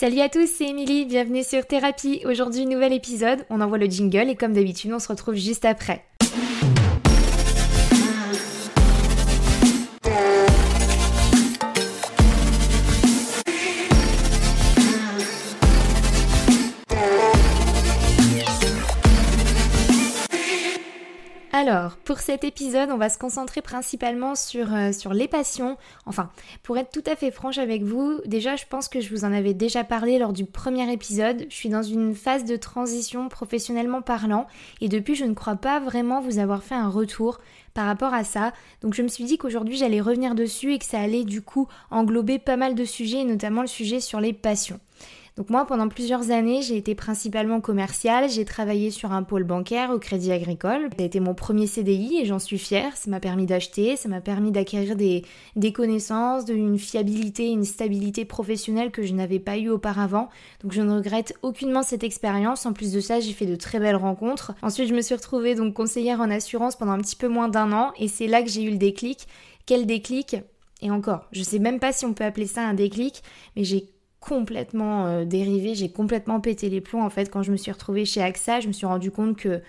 Salut 0.00 0.20
à 0.20 0.30
tous, 0.30 0.46
c'est 0.46 0.64
Émilie, 0.64 1.04
bienvenue 1.04 1.44
sur 1.44 1.66
Thérapie. 1.66 2.22
Aujourd'hui, 2.24 2.64
nouvel 2.64 2.94
épisode, 2.94 3.44
on 3.50 3.60
envoie 3.60 3.76
le 3.76 3.84
jingle 3.84 4.30
et 4.30 4.34
comme 4.34 4.54
d'habitude, 4.54 4.94
on 4.94 4.98
se 4.98 5.08
retrouve 5.08 5.34
juste 5.34 5.66
après. 5.66 6.06
Alors, 21.70 21.96
pour 21.98 22.18
cet 22.18 22.42
épisode, 22.42 22.90
on 22.90 22.96
va 22.96 23.08
se 23.08 23.16
concentrer 23.16 23.62
principalement 23.62 24.34
sur, 24.34 24.74
euh, 24.74 24.90
sur 24.90 25.14
les 25.14 25.28
passions. 25.28 25.76
Enfin, 26.04 26.28
pour 26.64 26.76
être 26.78 26.90
tout 26.90 27.08
à 27.08 27.14
fait 27.14 27.30
franche 27.30 27.58
avec 27.58 27.84
vous, 27.84 28.20
déjà, 28.24 28.56
je 28.56 28.64
pense 28.68 28.88
que 28.88 29.00
je 29.00 29.08
vous 29.10 29.24
en 29.24 29.32
avais 29.32 29.54
déjà 29.54 29.84
parlé 29.84 30.18
lors 30.18 30.32
du 30.32 30.46
premier 30.46 30.92
épisode. 30.92 31.46
Je 31.48 31.54
suis 31.54 31.68
dans 31.68 31.84
une 31.84 32.16
phase 32.16 32.44
de 32.44 32.56
transition 32.56 33.28
professionnellement 33.28 34.02
parlant 34.02 34.48
et 34.80 34.88
depuis, 34.88 35.14
je 35.14 35.24
ne 35.24 35.32
crois 35.32 35.54
pas 35.54 35.78
vraiment 35.78 36.20
vous 36.20 36.40
avoir 36.40 36.64
fait 36.64 36.74
un 36.74 36.88
retour 36.88 37.38
par 37.72 37.86
rapport 37.86 38.14
à 38.14 38.24
ça. 38.24 38.52
Donc 38.80 38.94
je 38.94 39.02
me 39.02 39.08
suis 39.08 39.22
dit 39.22 39.38
qu'aujourd'hui 39.38 39.76
j'allais 39.76 40.00
revenir 40.00 40.34
dessus 40.34 40.72
et 40.72 40.80
que 40.80 40.84
ça 40.84 40.98
allait 40.98 41.22
du 41.22 41.40
coup 41.40 41.68
englober 41.92 42.40
pas 42.40 42.56
mal 42.56 42.74
de 42.74 42.84
sujets, 42.84 43.22
notamment 43.22 43.60
le 43.60 43.68
sujet 43.68 44.00
sur 44.00 44.18
les 44.18 44.32
passions. 44.32 44.80
Donc 45.36 45.50
moi, 45.50 45.66
pendant 45.66 45.88
plusieurs 45.88 46.30
années, 46.30 46.62
j'ai 46.62 46.76
été 46.76 46.94
principalement 46.94 47.60
commerciale. 47.60 48.28
J'ai 48.28 48.44
travaillé 48.44 48.90
sur 48.90 49.12
un 49.12 49.22
pôle 49.22 49.44
bancaire 49.44 49.90
au 49.90 49.98
Crédit 49.98 50.32
Agricole. 50.32 50.88
Ça 50.98 51.04
été 51.04 51.20
mon 51.20 51.34
premier 51.34 51.66
CDI 51.66 52.18
et 52.20 52.24
j'en 52.26 52.38
suis 52.38 52.58
fière. 52.58 52.96
Ça 52.96 53.10
m'a 53.10 53.20
permis 53.20 53.46
d'acheter, 53.46 53.96
ça 53.96 54.08
m'a 54.08 54.20
permis 54.20 54.50
d'acquérir 54.50 54.96
des, 54.96 55.24
des 55.56 55.72
connaissances, 55.72 56.48
une 56.48 56.78
fiabilité, 56.78 57.48
une 57.48 57.64
stabilité 57.64 58.24
professionnelle 58.24 58.90
que 58.90 59.02
je 59.02 59.14
n'avais 59.14 59.38
pas 59.38 59.56
eu 59.56 59.68
auparavant. 59.68 60.28
Donc 60.62 60.72
je 60.72 60.82
ne 60.82 60.94
regrette 60.94 61.34
aucunement 61.42 61.82
cette 61.82 62.04
expérience. 62.04 62.66
En 62.66 62.72
plus 62.72 62.92
de 62.92 63.00
ça, 63.00 63.20
j'ai 63.20 63.32
fait 63.32 63.46
de 63.46 63.56
très 63.56 63.78
belles 63.78 63.96
rencontres. 63.96 64.52
Ensuite, 64.62 64.88
je 64.88 64.94
me 64.94 65.02
suis 65.02 65.14
retrouvée 65.14 65.54
donc 65.54 65.74
conseillère 65.74 66.20
en 66.20 66.30
assurance 66.30 66.76
pendant 66.76 66.92
un 66.92 67.00
petit 67.00 67.16
peu 67.16 67.28
moins 67.28 67.48
d'un 67.48 67.72
an 67.72 67.92
et 67.98 68.08
c'est 68.08 68.26
là 68.26 68.42
que 68.42 68.48
j'ai 68.48 68.62
eu 68.62 68.70
le 68.70 68.78
déclic. 68.78 69.26
Quel 69.66 69.86
déclic? 69.86 70.36
Et 70.82 70.90
encore, 70.90 71.26
je 71.32 71.42
sais 71.42 71.58
même 71.58 71.78
pas 71.78 71.92
si 71.92 72.06
on 72.06 72.14
peut 72.14 72.24
appeler 72.24 72.46
ça 72.46 72.62
un 72.62 72.74
déclic, 72.74 73.22
mais 73.54 73.64
j'ai 73.64 73.86
complètement 74.20 75.06
euh, 75.06 75.24
dérivé, 75.24 75.74
j'ai 75.74 75.90
complètement 75.90 76.40
pété 76.40 76.68
les 76.68 76.80
plombs 76.80 77.04
en 77.04 77.10
fait 77.10 77.30
quand 77.30 77.42
je 77.42 77.52
me 77.52 77.56
suis 77.56 77.72
retrouvée 77.72 78.04
chez 78.04 78.22
AXA, 78.22 78.60
je 78.60 78.68
me 78.68 78.72
suis 78.72 78.86
rendu 78.86 79.10
compte 79.10 79.36
que 79.36 79.60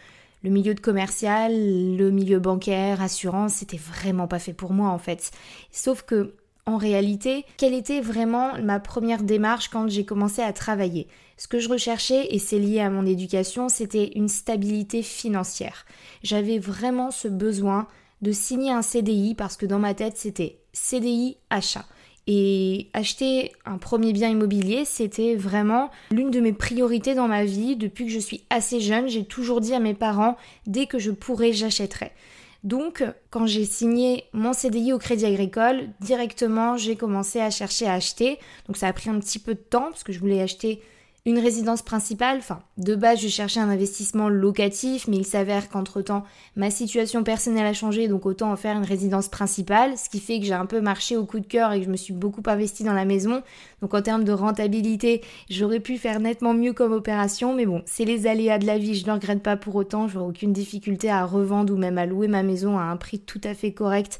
le 0.43 0.49
milieu 0.49 0.73
de 0.73 0.79
commercial, 0.79 1.51
le 1.97 2.09
milieu 2.11 2.39
bancaire, 2.39 3.01
assurance, 3.01 3.53
c'était 3.53 3.77
vraiment 3.77 4.27
pas 4.27 4.39
fait 4.39 4.53
pour 4.53 4.73
moi 4.73 4.89
en 4.89 4.97
fait. 4.97 5.31
Sauf 5.71 6.03
que 6.03 6.35
en 6.65 6.77
réalité, 6.77 7.43
quelle 7.57 7.73
était 7.73 8.01
vraiment 8.01 8.51
ma 8.61 8.79
première 8.79 9.23
démarche 9.23 9.69
quand 9.69 9.89
j'ai 9.89 10.05
commencé 10.05 10.41
à 10.41 10.53
travailler? 10.53 11.07
Ce 11.37 11.47
que 11.47 11.59
je 11.59 11.69
recherchais, 11.69 12.27
et 12.29 12.37
c'est 12.37 12.59
lié 12.59 12.81
à 12.81 12.91
mon 12.91 13.05
éducation, 13.05 13.67
c'était 13.67 14.11
une 14.15 14.27
stabilité 14.27 15.01
financière. 15.01 15.85
J'avais 16.21 16.59
vraiment 16.59 17.09
ce 17.09 17.27
besoin 17.27 17.87
de 18.21 18.31
signer 18.31 18.71
un 18.71 18.83
CDI 18.83 19.33
parce 19.33 19.57
que 19.57 19.65
dans 19.65 19.79
ma 19.79 19.95
tête, 19.95 20.17
c'était 20.17 20.59
CDI 20.73 21.37
achat. 21.49 21.85
Et 22.27 22.89
acheter 22.93 23.51
un 23.65 23.77
premier 23.77 24.13
bien 24.13 24.29
immobilier, 24.29 24.85
c'était 24.85 25.35
vraiment 25.35 25.89
l'une 26.11 26.29
de 26.29 26.39
mes 26.39 26.53
priorités 26.53 27.15
dans 27.15 27.27
ma 27.27 27.45
vie. 27.45 27.75
Depuis 27.75 28.05
que 28.05 28.11
je 28.11 28.19
suis 28.19 28.43
assez 28.49 28.79
jeune, 28.79 29.07
j'ai 29.07 29.25
toujours 29.25 29.59
dit 29.59 29.73
à 29.73 29.79
mes 29.79 29.95
parents, 29.95 30.37
dès 30.67 30.85
que 30.85 30.99
je 30.99 31.11
pourrais, 31.11 31.51
j'achèterai. 31.51 32.11
Donc, 32.63 33.03
quand 33.31 33.47
j'ai 33.47 33.65
signé 33.65 34.25
mon 34.33 34.53
CDI 34.53 34.93
au 34.93 34.99
Crédit 34.99 35.25
Agricole, 35.25 35.89
directement, 35.99 36.77
j'ai 36.77 36.95
commencé 36.95 37.39
à 37.39 37.49
chercher 37.49 37.87
à 37.87 37.93
acheter. 37.93 38.37
Donc, 38.67 38.77
ça 38.77 38.87
a 38.87 38.93
pris 38.93 39.09
un 39.09 39.19
petit 39.19 39.39
peu 39.39 39.55
de 39.55 39.59
temps 39.59 39.89
parce 39.89 40.03
que 40.03 40.13
je 40.13 40.19
voulais 40.19 40.41
acheter 40.41 40.79
une 41.27 41.37
résidence 41.37 41.83
principale, 41.83 42.39
enfin, 42.39 42.61
de 42.77 42.95
base, 42.95 43.19
je 43.19 43.27
cherchais 43.27 43.59
un 43.59 43.69
investissement 43.69 44.27
locatif, 44.27 45.07
mais 45.07 45.17
il 45.17 45.25
s'avère 45.25 45.69
qu'entre-temps, 45.69 46.23
ma 46.55 46.71
situation 46.71 47.23
personnelle 47.23 47.67
a 47.67 47.73
changé, 47.73 48.07
donc 48.07 48.25
autant 48.25 48.51
en 48.51 48.55
faire 48.55 48.75
une 48.75 48.85
résidence 48.85 49.27
principale, 49.27 49.99
ce 49.99 50.09
qui 50.09 50.19
fait 50.19 50.39
que 50.39 50.45
j'ai 50.45 50.53
un 50.53 50.65
peu 50.65 50.81
marché 50.81 51.17
au 51.17 51.25
coup 51.25 51.39
de 51.39 51.45
cœur 51.45 51.73
et 51.73 51.79
que 51.79 51.85
je 51.85 51.91
me 51.91 51.95
suis 51.95 52.13
beaucoup 52.13 52.41
investi 52.47 52.83
dans 52.83 52.93
la 52.93 53.05
maison. 53.05 53.43
Donc 53.83 53.93
en 53.93 54.01
termes 54.01 54.23
de 54.23 54.31
rentabilité, 54.31 55.21
j'aurais 55.47 55.79
pu 55.79 55.99
faire 55.99 56.19
nettement 56.19 56.55
mieux 56.55 56.73
comme 56.73 56.91
opération, 56.91 57.53
mais 57.53 57.67
bon, 57.67 57.83
c'est 57.85 58.05
les 58.05 58.25
aléas 58.25 58.57
de 58.57 58.65
la 58.65 58.79
vie, 58.79 58.95
je 58.95 59.05
ne 59.05 59.11
regrette 59.11 59.43
pas 59.43 59.57
pour 59.57 59.75
autant, 59.75 60.07
j'aurais 60.07 60.25
aucune 60.25 60.53
difficulté 60.53 61.11
à 61.11 61.23
revendre 61.23 61.71
ou 61.71 61.77
même 61.77 61.99
à 61.99 62.07
louer 62.07 62.29
ma 62.29 62.41
maison 62.41 62.79
à 62.79 62.83
un 62.83 62.97
prix 62.97 63.19
tout 63.19 63.41
à 63.43 63.53
fait 63.53 63.73
correct 63.73 64.19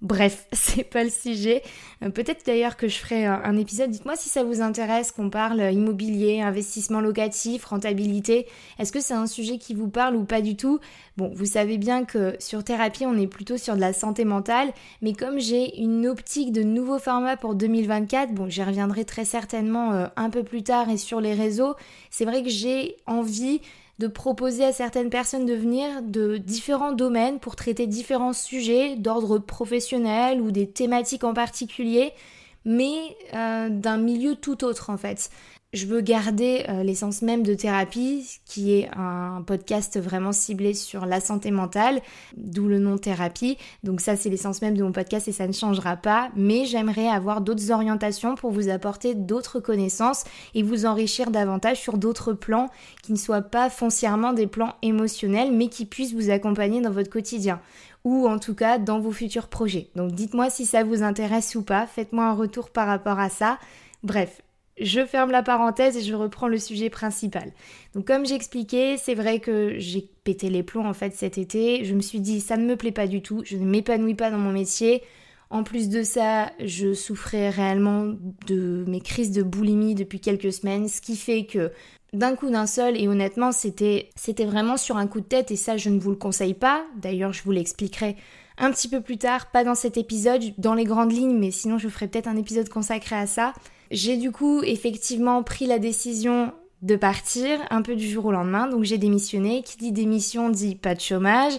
Bref, 0.00 0.46
c'est 0.52 0.84
pas 0.84 1.02
le 1.02 1.10
sujet. 1.10 1.62
Euh, 2.02 2.10
peut-être 2.10 2.46
d'ailleurs 2.46 2.76
que 2.76 2.88
je 2.88 2.98
ferai 2.98 3.26
un, 3.26 3.56
épisode. 3.56 3.90
Dites-moi 3.90 4.14
si 4.16 4.28
ça 4.28 4.44
vous 4.44 4.60
intéresse 4.60 5.12
qu'on 5.12 5.30
parle 5.30 5.60
immobilier, 5.72 6.40
investissement 6.40 7.00
locatif, 7.00 7.64
rentabilité. 7.64 8.46
Est-ce 8.78 8.92
que 8.92 9.00
c'est 9.00 9.14
un 9.14 9.26
sujet 9.26 9.58
qui 9.58 9.74
vous 9.74 9.88
parle 9.88 10.16
ou 10.16 10.24
pas 10.24 10.40
du 10.40 10.56
tout? 10.56 10.78
Bon, 11.18 11.32
vous 11.34 11.46
savez 11.46 11.78
bien 11.78 12.04
que 12.04 12.36
sur 12.38 12.62
thérapie, 12.62 13.04
on 13.04 13.18
est 13.18 13.26
plutôt 13.26 13.56
sur 13.56 13.74
de 13.74 13.80
la 13.80 13.92
santé 13.92 14.24
mentale, 14.24 14.72
mais 15.02 15.14
comme 15.14 15.40
j'ai 15.40 15.80
une 15.80 16.06
optique 16.06 16.52
de 16.52 16.62
nouveau 16.62 17.00
format 17.00 17.36
pour 17.36 17.56
2024, 17.56 18.32
bon, 18.32 18.48
j'y 18.48 18.62
reviendrai 18.62 19.04
très 19.04 19.24
certainement 19.24 19.92
euh, 19.94 20.06
un 20.14 20.30
peu 20.30 20.44
plus 20.44 20.62
tard 20.62 20.88
et 20.88 20.96
sur 20.96 21.20
les 21.20 21.34
réseaux. 21.34 21.74
C'est 22.10 22.24
vrai 22.24 22.44
que 22.44 22.48
j'ai 22.48 22.98
envie 23.06 23.60
de 23.98 24.06
proposer 24.06 24.64
à 24.64 24.72
certaines 24.72 25.10
personnes 25.10 25.44
de 25.44 25.54
venir 25.54 26.02
de 26.02 26.36
différents 26.36 26.92
domaines 26.92 27.40
pour 27.40 27.56
traiter 27.56 27.88
différents 27.88 28.32
sujets 28.32 28.94
d'ordre 28.94 29.38
professionnel 29.38 30.40
ou 30.40 30.52
des 30.52 30.68
thématiques 30.68 31.24
en 31.24 31.34
particulier, 31.34 32.12
mais 32.64 32.94
euh, 33.34 33.70
d'un 33.70 33.96
milieu 33.96 34.36
tout 34.36 34.62
autre 34.62 34.88
en 34.88 34.96
fait 34.96 35.30
je 35.74 35.84
veux 35.84 36.00
garder 36.00 36.64
euh, 36.70 36.82
l'essence 36.82 37.20
même 37.20 37.42
de 37.42 37.52
thérapie, 37.52 38.40
qui 38.46 38.72
est 38.72 38.88
un 38.96 39.42
podcast 39.46 40.00
vraiment 40.00 40.32
ciblé 40.32 40.72
sur 40.72 41.04
la 41.04 41.20
santé 41.20 41.50
mentale, 41.50 42.00
d'où 42.38 42.68
le 42.68 42.78
nom 42.78 42.96
thérapie. 42.96 43.58
Donc 43.82 44.00
ça, 44.00 44.16
c'est 44.16 44.30
l'essence 44.30 44.62
même 44.62 44.76
de 44.76 44.82
mon 44.82 44.92
podcast 44.92 45.28
et 45.28 45.32
ça 45.32 45.46
ne 45.46 45.52
changera 45.52 45.96
pas. 45.96 46.30
Mais 46.34 46.64
j'aimerais 46.64 47.08
avoir 47.08 47.42
d'autres 47.42 47.70
orientations 47.70 48.34
pour 48.34 48.50
vous 48.50 48.70
apporter 48.70 49.14
d'autres 49.14 49.60
connaissances 49.60 50.24
et 50.54 50.62
vous 50.62 50.86
enrichir 50.86 51.30
davantage 51.30 51.78
sur 51.78 51.98
d'autres 51.98 52.32
plans 52.32 52.70
qui 53.02 53.12
ne 53.12 53.18
soient 53.18 53.42
pas 53.42 53.68
foncièrement 53.68 54.32
des 54.32 54.46
plans 54.46 54.74
émotionnels, 54.80 55.52
mais 55.52 55.68
qui 55.68 55.84
puissent 55.84 56.14
vous 56.14 56.30
accompagner 56.30 56.80
dans 56.80 56.90
votre 56.90 57.10
quotidien 57.10 57.60
ou 58.04 58.26
en 58.26 58.38
tout 58.38 58.54
cas 58.54 58.78
dans 58.78 59.00
vos 59.00 59.12
futurs 59.12 59.48
projets. 59.48 59.90
Donc 59.96 60.12
dites-moi 60.12 60.48
si 60.48 60.64
ça 60.64 60.82
vous 60.82 61.02
intéresse 61.02 61.54
ou 61.56 61.62
pas, 61.62 61.86
faites-moi 61.86 62.24
un 62.24 62.32
retour 62.32 62.70
par 62.70 62.86
rapport 62.86 63.18
à 63.18 63.28
ça. 63.28 63.58
Bref, 64.02 64.40
je 64.80 65.04
ferme 65.04 65.30
la 65.30 65.42
parenthèse 65.42 65.96
et 65.96 66.02
je 66.02 66.14
reprends 66.14 66.48
le 66.48 66.58
sujet 66.58 66.90
principal. 66.90 67.52
Donc 67.94 68.06
comme 68.06 68.26
j'expliquais, 68.26 68.96
c'est 68.96 69.14
vrai 69.14 69.40
que 69.40 69.78
j'ai 69.78 70.08
pété 70.24 70.50
les 70.50 70.62
plombs 70.62 70.86
en 70.86 70.94
fait 70.94 71.14
cet 71.14 71.38
été. 71.38 71.84
Je 71.84 71.94
me 71.94 72.00
suis 72.00 72.20
dit 72.20 72.40
ça 72.40 72.56
ne 72.56 72.66
me 72.66 72.76
plaît 72.76 72.92
pas 72.92 73.06
du 73.06 73.22
tout, 73.22 73.42
je 73.44 73.56
ne 73.56 73.64
m'épanouis 73.64 74.14
pas 74.14 74.30
dans 74.30 74.38
mon 74.38 74.52
métier. 74.52 75.02
En 75.50 75.62
plus 75.62 75.88
de 75.88 76.02
ça, 76.02 76.50
je 76.62 76.92
souffrais 76.92 77.48
réellement 77.48 78.12
de 78.46 78.84
mes 78.86 79.00
crises 79.00 79.30
de 79.32 79.42
boulimie 79.42 79.94
depuis 79.94 80.20
quelques 80.20 80.52
semaines, 80.52 80.88
ce 80.88 81.00
qui 81.00 81.16
fait 81.16 81.46
que 81.46 81.72
d'un 82.12 82.34
coup 82.36 82.50
d'un 82.50 82.66
seul, 82.66 83.00
et 83.00 83.08
honnêtement 83.08 83.52
c'était, 83.52 84.10
c'était 84.14 84.44
vraiment 84.44 84.76
sur 84.76 84.96
un 84.96 85.06
coup 85.06 85.20
de 85.20 85.26
tête 85.26 85.50
et 85.50 85.56
ça 85.56 85.76
je 85.76 85.88
ne 85.88 85.98
vous 85.98 86.10
le 86.10 86.16
conseille 86.16 86.54
pas. 86.54 86.84
D'ailleurs 86.96 87.32
je 87.32 87.42
vous 87.42 87.50
l'expliquerai 87.50 88.16
un 88.58 88.70
petit 88.72 88.88
peu 88.88 89.00
plus 89.00 89.18
tard, 89.18 89.50
pas 89.50 89.64
dans 89.64 89.74
cet 89.74 89.96
épisode, 89.96 90.42
dans 90.58 90.74
les 90.74 90.84
grandes 90.84 91.12
lignes, 91.12 91.38
mais 91.38 91.50
sinon 91.50 91.78
je 91.78 91.88
ferai 91.88 92.08
peut-être 92.08 92.26
un 92.26 92.36
épisode 92.36 92.68
consacré 92.68 93.16
à 93.16 93.26
ça. 93.26 93.54
J'ai 93.90 94.16
du 94.16 94.30
coup 94.30 94.62
effectivement 94.62 95.42
pris 95.42 95.66
la 95.66 95.78
décision 95.78 96.52
de 96.82 96.96
partir 96.96 97.58
un 97.70 97.82
peu 97.82 97.96
du 97.96 98.08
jour 98.08 98.26
au 98.26 98.32
lendemain, 98.32 98.68
donc 98.68 98.84
j'ai 98.84 98.98
démissionné. 98.98 99.62
Qui 99.62 99.76
dit 99.76 99.92
démission 99.92 100.50
dit 100.50 100.74
pas 100.74 100.94
de 100.94 101.00
chômage. 101.00 101.54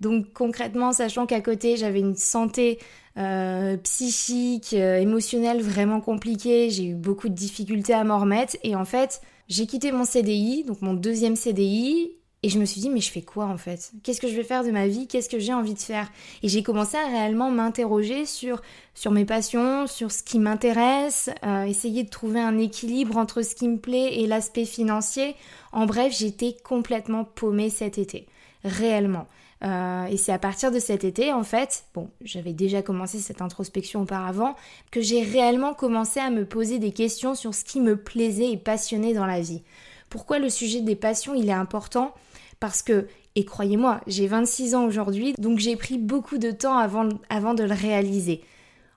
Donc 0.00 0.32
concrètement, 0.32 0.92
sachant 0.92 1.26
qu'à 1.26 1.40
côté 1.40 1.76
j'avais 1.76 2.00
une 2.00 2.16
santé 2.16 2.78
euh, 3.16 3.76
psychique, 3.78 4.74
euh, 4.74 4.98
émotionnelle 4.98 5.60
vraiment 5.60 6.00
compliquée, 6.00 6.70
j'ai 6.70 6.84
eu 6.84 6.94
beaucoup 6.94 7.28
de 7.28 7.34
difficultés 7.34 7.94
à 7.94 8.04
m'en 8.04 8.18
remettre 8.18 8.56
et 8.62 8.76
en 8.76 8.84
fait 8.84 9.20
j'ai 9.48 9.66
quitté 9.66 9.90
mon 9.92 10.04
CDI, 10.04 10.64
donc 10.64 10.82
mon 10.82 10.94
deuxième 10.94 11.34
CDI, 11.34 12.12
et 12.44 12.50
je 12.50 12.58
me 12.58 12.64
suis 12.64 12.80
dit, 12.80 12.88
mais 12.88 13.00
je 13.00 13.10
fais 13.10 13.22
quoi 13.22 13.46
en 13.46 13.56
fait? 13.56 13.90
Qu'est-ce 14.04 14.20
que 14.20 14.28
je 14.28 14.36
vais 14.36 14.44
faire 14.44 14.62
de 14.62 14.70
ma 14.70 14.86
vie? 14.86 15.08
Qu'est-ce 15.08 15.28
que 15.28 15.40
j'ai 15.40 15.52
envie 15.52 15.74
de 15.74 15.80
faire? 15.80 16.08
Et 16.42 16.48
j'ai 16.48 16.62
commencé 16.62 16.96
à 16.96 17.06
réellement 17.06 17.50
m'interroger 17.50 18.26
sur, 18.26 18.62
sur 18.94 19.10
mes 19.10 19.24
passions, 19.24 19.88
sur 19.88 20.12
ce 20.12 20.22
qui 20.22 20.38
m'intéresse, 20.38 21.30
euh, 21.44 21.64
essayer 21.64 22.04
de 22.04 22.10
trouver 22.10 22.40
un 22.40 22.56
équilibre 22.58 23.16
entre 23.16 23.42
ce 23.42 23.56
qui 23.56 23.66
me 23.66 23.78
plaît 23.78 24.20
et 24.20 24.26
l'aspect 24.28 24.66
financier. 24.66 25.34
En 25.72 25.86
bref, 25.86 26.14
j'étais 26.16 26.56
complètement 26.62 27.24
paumée 27.24 27.70
cet 27.70 27.98
été, 27.98 28.26
réellement. 28.62 29.26
Euh, 29.64 30.06
et 30.06 30.16
c'est 30.16 30.32
à 30.32 30.38
partir 30.38 30.70
de 30.70 30.78
cet 30.78 31.02
été, 31.02 31.32
en 31.32 31.42
fait, 31.42 31.86
bon, 31.92 32.08
j'avais 32.20 32.52
déjà 32.52 32.82
commencé 32.82 33.18
cette 33.18 33.42
introspection 33.42 34.02
auparavant, 34.02 34.54
que 34.92 35.00
j'ai 35.00 35.22
réellement 35.22 35.74
commencé 35.74 36.20
à 36.20 36.30
me 36.30 36.44
poser 36.44 36.78
des 36.78 36.92
questions 36.92 37.34
sur 37.34 37.52
ce 37.52 37.64
qui 37.64 37.80
me 37.80 37.96
plaisait 37.96 38.52
et 38.52 38.56
passionnait 38.56 39.14
dans 39.14 39.26
la 39.26 39.40
vie. 39.40 39.62
Pourquoi 40.08 40.38
le 40.38 40.48
sujet 40.48 40.80
des 40.80 40.94
passions, 40.94 41.34
il 41.34 41.48
est 41.48 41.52
important? 41.52 42.14
Parce 42.60 42.82
que, 42.82 43.06
et 43.34 43.44
croyez-moi, 43.44 44.00
j'ai 44.06 44.26
26 44.26 44.74
ans 44.74 44.84
aujourd'hui, 44.84 45.34
donc 45.38 45.58
j'ai 45.58 45.76
pris 45.76 45.98
beaucoup 45.98 46.38
de 46.38 46.50
temps 46.50 46.76
avant, 46.76 47.08
avant 47.28 47.54
de 47.54 47.64
le 47.64 47.74
réaliser. 47.74 48.42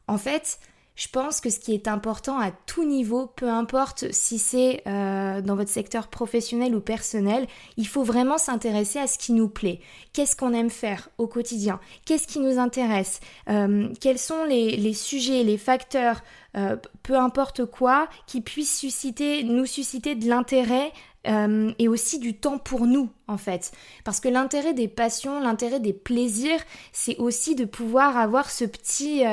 En 0.07 0.17
fait, 0.17 0.59
je 0.95 1.07
pense 1.07 1.39
que 1.41 1.49
ce 1.49 1.59
qui 1.59 1.73
est 1.73 1.87
important 1.87 2.37
à 2.37 2.51
tout 2.51 2.83
niveau, 2.83 3.25
peu 3.25 3.49
importe 3.49 4.11
si 4.11 4.37
c'est 4.37 4.83
euh, 4.87 5.41
dans 5.41 5.55
votre 5.55 5.69
secteur 5.69 6.09
professionnel 6.09 6.75
ou 6.75 6.81
personnel, 6.81 7.47
il 7.77 7.87
faut 7.87 8.03
vraiment 8.03 8.37
s'intéresser 8.37 8.99
à 8.99 9.07
ce 9.07 9.17
qui 9.17 9.31
nous 9.31 9.47
plaît. 9.47 9.79
Qu'est-ce 10.13 10.35
qu'on 10.35 10.53
aime 10.53 10.69
faire 10.69 11.09
au 11.17 11.27
quotidien? 11.27 11.79
Qu'est-ce 12.05 12.27
qui 12.27 12.39
nous 12.39 12.59
intéresse? 12.59 13.19
Euh, 13.49 13.87
Quels 13.99 14.19
sont 14.19 14.43
les, 14.43 14.93
sujets, 14.93 15.43
les 15.43 15.57
facteurs, 15.57 16.21
euh, 16.57 16.75
peu 17.03 17.15
importe 17.15 17.65
quoi, 17.65 18.07
qui 18.27 18.41
puissent 18.41 18.77
susciter, 18.77 19.43
nous 19.43 19.65
susciter 19.65 20.15
de 20.15 20.27
l'intérêt 20.27 20.91
et 21.25 21.87
aussi 21.87 22.19
du 22.19 22.35
temps 22.35 22.57
pour 22.57 22.87
nous 22.87 23.09
en 23.27 23.37
fait. 23.37 23.71
Parce 24.03 24.19
que 24.19 24.27
l'intérêt 24.29 24.73
des 24.73 24.87
passions, 24.87 25.39
l'intérêt 25.39 25.79
des 25.79 25.93
plaisirs, 25.93 26.59
c'est 26.91 27.17
aussi 27.17 27.55
de 27.55 27.65
pouvoir 27.65 28.17
avoir 28.17 28.49
ce 28.49 28.65
petit 28.65 29.23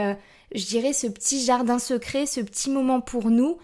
je 0.54 0.66
dirais, 0.66 0.92
ce 0.92 1.06
petit 1.06 1.44
jardin 1.44 1.78
secret, 1.78 2.26
ce 2.26 2.40
petit 2.40 2.70
moment 2.70 3.00
pour 3.00 3.30
nous. 3.30 3.58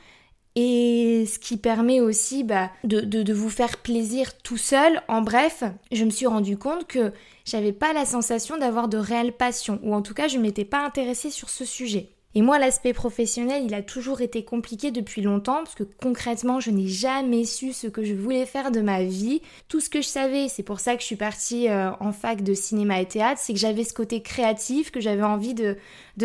Et 0.56 1.26
ce 1.26 1.40
qui 1.40 1.56
permet 1.56 2.00
aussi 2.00 2.44
bah, 2.44 2.70
de, 2.84 3.00
de, 3.00 3.32
vous 3.32 3.50
faire 3.50 3.78
plaisir 3.78 4.38
tout 4.38 4.56
seul. 4.56 5.02
En 5.08 5.20
bref, 5.20 5.64
je 5.90 6.04
me 6.04 6.10
suis 6.10 6.28
rendu 6.28 6.56
compte 6.56 6.86
que 6.86 7.12
j'avais 7.44 7.72
pas 7.72 7.92
la 7.92 8.04
sensation 8.04 8.56
d'avoir 8.56 8.86
de 8.86 8.96
réelle 8.96 9.32
passion, 9.32 9.80
ou 9.82 9.92
en 9.96 10.00
tout 10.00 10.14
cas 10.14 10.28
je 10.28 10.38
m'étais 10.38 10.64
pas 10.64 10.84
intéressée 10.84 11.30
sur 11.30 11.50
ce 11.50 11.64
sujet. 11.64 12.13
Et 12.36 12.42
moi, 12.42 12.58
l'aspect 12.58 12.92
professionnel, 12.92 13.62
il 13.64 13.74
a 13.74 13.82
toujours 13.82 14.20
été 14.20 14.44
compliqué 14.44 14.90
depuis 14.90 15.22
longtemps 15.22 15.62
parce 15.62 15.76
que 15.76 15.84
concrètement, 15.84 16.58
je 16.58 16.72
n'ai 16.72 16.88
jamais 16.88 17.44
su 17.44 17.72
ce 17.72 17.86
que 17.86 18.02
je 18.02 18.12
voulais 18.12 18.44
faire 18.44 18.72
de 18.72 18.80
ma 18.80 19.04
vie. 19.04 19.40
Tout 19.68 19.78
ce 19.78 19.88
que 19.88 20.02
je 20.02 20.08
savais, 20.08 20.48
c'est 20.48 20.64
pour 20.64 20.80
ça 20.80 20.96
que 20.96 21.00
je 21.00 21.06
suis 21.06 21.16
partie 21.16 21.68
euh, 21.68 21.92
en 22.00 22.12
fac 22.12 22.42
de 22.42 22.52
cinéma 22.52 23.00
et 23.00 23.06
théâtre, 23.06 23.40
c'est 23.40 23.52
que 23.52 23.58
j'avais 23.60 23.84
ce 23.84 23.94
côté 23.94 24.20
créatif, 24.20 24.90
que 24.90 25.00
j'avais 25.00 25.22
envie 25.22 25.54
de, 25.54 25.76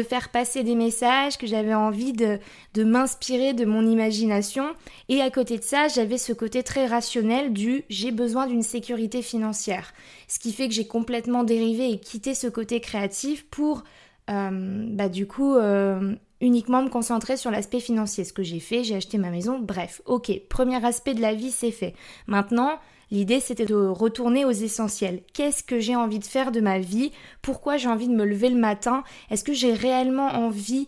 faire 0.02 0.30
passer 0.30 0.64
des 0.64 0.76
messages, 0.76 1.38
que 1.38 1.46
j'avais 1.46 1.76
envie 1.76 2.14
de, 2.14 2.40
de 2.74 2.84
m'inspirer 2.84 3.54
de 3.54 3.66
mon 3.66 3.86
imagination. 3.86 4.74
Et 5.10 5.22
à 5.22 5.30
côté 5.30 5.60
de 5.60 5.64
ça, 5.64 5.90
j'avais 5.90 6.18
ce 6.18 6.34
côté 6.34 6.64
très 6.64 6.88
rationnel 6.88 7.54
du 7.54 7.84
j'ai 7.90 8.12
besoin 8.12 8.48
d'une 8.48 8.64
sécurité 8.64 9.22
financière. 9.22 9.94
Ce 10.28 10.40
qui 10.40 10.54
fait 10.54 10.68
que 10.68 10.74
j'ai 10.74 10.88
complètement 10.88 11.44
dérivé 11.44 11.92
et 11.92 12.00
quitté 12.00 12.34
ce 12.34 12.48
côté 12.48 12.80
créatif 12.82 13.46
pour 13.46 13.84
bah, 14.30 15.10
du 15.10 15.28
coup, 15.28 15.56
euh, 15.56 16.16
uniquement 16.42 16.84
me 16.84 16.90
concentrer 16.90 17.38
sur 17.38 17.52
l'aspect 17.52 17.80
financier. 17.80 18.24
Ce 18.24 18.34
que 18.34 18.44
j'ai 18.44 18.60
fait, 18.60 18.84
j'ai 18.84 18.96
acheté 18.96 19.18
ma 19.18 19.32
maison, 19.32 19.60
bref, 19.60 20.02
ok, 20.06 20.32
premier 20.50 20.84
aspect 20.86 21.14
de 21.14 21.22
la 21.22 21.34
vie, 21.34 21.52
c'est 21.52 21.72
fait. 21.72 21.94
Maintenant, 22.28 22.80
l'idée, 23.12 23.40
c'était 23.40 23.66
de 23.66 23.76
retourner 23.76 24.46
aux 24.46 24.52
essentiels. 24.52 25.22
Qu'est-ce 25.34 25.64
que 25.64 25.80
j'ai 25.80 25.96
envie 25.96 26.20
de 26.20 26.26
faire 26.26 26.52
de 26.52 26.62
ma 26.62 26.80
vie? 26.80 27.12
Pourquoi 27.42 27.78
j'ai 27.78 27.90
envie 27.90 28.08
de 28.08 28.16
me 28.16 28.26
lever 28.26 28.50
le 28.50 28.60
matin? 28.60 29.04
Est-ce 29.30 29.44
que 29.44 29.54
j'ai 29.54 29.74
réellement 29.74 30.30
envie 30.30 30.88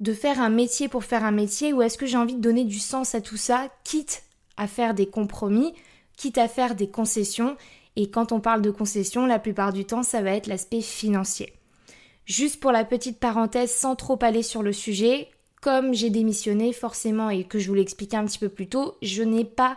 de 0.00 0.12
faire 0.12 0.40
un 0.40 0.50
métier 0.50 0.88
pour 0.88 1.04
faire 1.04 1.24
un 1.24 1.30
métier? 1.30 1.72
Ou 1.72 1.82
est-ce 1.82 1.98
que 1.98 2.06
j'ai 2.06 2.18
envie 2.18 2.34
de 2.36 2.40
donner 2.40 2.64
du 2.64 2.78
sens 2.78 3.14
à 3.14 3.20
tout 3.20 3.36
ça, 3.36 3.68
quitte 3.84 4.24
à 4.56 4.66
faire 4.66 4.94
des 4.94 5.06
compromis, 5.06 5.72
quitte 6.16 6.38
à 6.38 6.48
faire 6.48 6.74
des 6.74 6.88
concessions? 6.88 7.56
Et 7.96 8.10
quand 8.10 8.32
on 8.32 8.40
parle 8.40 8.62
de 8.62 8.70
concessions, 8.70 9.26
la 9.26 9.38
plupart 9.38 9.72
du 9.72 9.84
temps, 9.84 10.02
ça 10.02 10.22
va 10.22 10.32
être 10.32 10.46
l'aspect 10.46 10.80
financier. 10.80 11.52
Juste 12.24 12.60
pour 12.60 12.72
la 12.72 12.84
petite 12.84 13.18
parenthèse, 13.18 13.72
sans 13.72 13.96
trop 13.96 14.18
aller 14.22 14.42
sur 14.42 14.62
le 14.62 14.72
sujet, 14.72 15.28
comme 15.60 15.94
j'ai 15.94 16.10
démissionné 16.10 16.72
forcément 16.72 17.30
et 17.30 17.44
que 17.44 17.58
je 17.58 17.68
vous 17.68 17.74
l'expliquais 17.74 18.16
un 18.16 18.24
petit 18.26 18.38
peu 18.38 18.48
plus 18.48 18.68
tôt, 18.68 18.96
je 19.02 19.22
n'ai 19.22 19.44
pas 19.44 19.76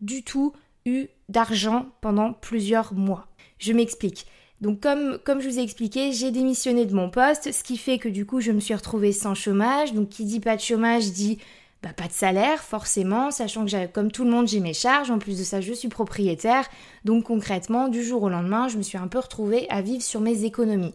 du 0.00 0.22
tout 0.22 0.52
eu 0.86 1.06
d'argent 1.28 1.86
pendant 2.00 2.32
plusieurs 2.32 2.94
mois. 2.94 3.26
Je 3.58 3.72
m'explique. 3.72 4.26
Donc 4.60 4.80
comme, 4.80 5.40
je 5.40 5.48
vous 5.48 5.58
ai 5.58 5.62
expliqué, 5.62 6.12
j'ai 6.12 6.30
démissionné 6.30 6.86
de 6.86 6.94
mon 6.94 7.10
poste, 7.10 7.52
ce 7.52 7.62
qui 7.62 7.76
fait 7.76 7.98
que 7.98 8.08
du 8.08 8.24
coup 8.26 8.40
je 8.40 8.52
me 8.52 8.60
suis 8.60 8.74
retrouvée 8.74 9.12
sans 9.12 9.34
chômage. 9.34 9.92
Donc 9.92 10.08
qui 10.08 10.24
dit 10.24 10.40
pas 10.40 10.56
de 10.56 10.60
chômage 10.60 11.12
dit 11.12 11.38
bah, 11.82 11.92
pas 11.94 12.06
de 12.06 12.12
salaire 12.12 12.62
forcément, 12.62 13.30
sachant 13.30 13.66
que 13.66 13.86
comme 13.86 14.10
tout 14.10 14.24
le 14.24 14.30
monde 14.30 14.48
j'ai 14.48 14.60
mes 14.60 14.72
charges, 14.72 15.10
en 15.10 15.18
plus 15.18 15.38
de 15.38 15.44
ça 15.44 15.60
je 15.60 15.72
suis 15.72 15.88
propriétaire. 15.88 16.68
Donc 17.04 17.24
concrètement, 17.24 17.88
du 17.88 18.02
jour 18.02 18.22
au 18.22 18.28
lendemain, 18.28 18.68
je 18.68 18.78
me 18.78 18.82
suis 18.82 18.98
un 18.98 19.08
peu 19.08 19.18
retrouvée 19.18 19.68
à 19.68 19.82
vivre 19.82 20.02
sur 20.02 20.20
mes 20.20 20.44
économies. 20.44 20.94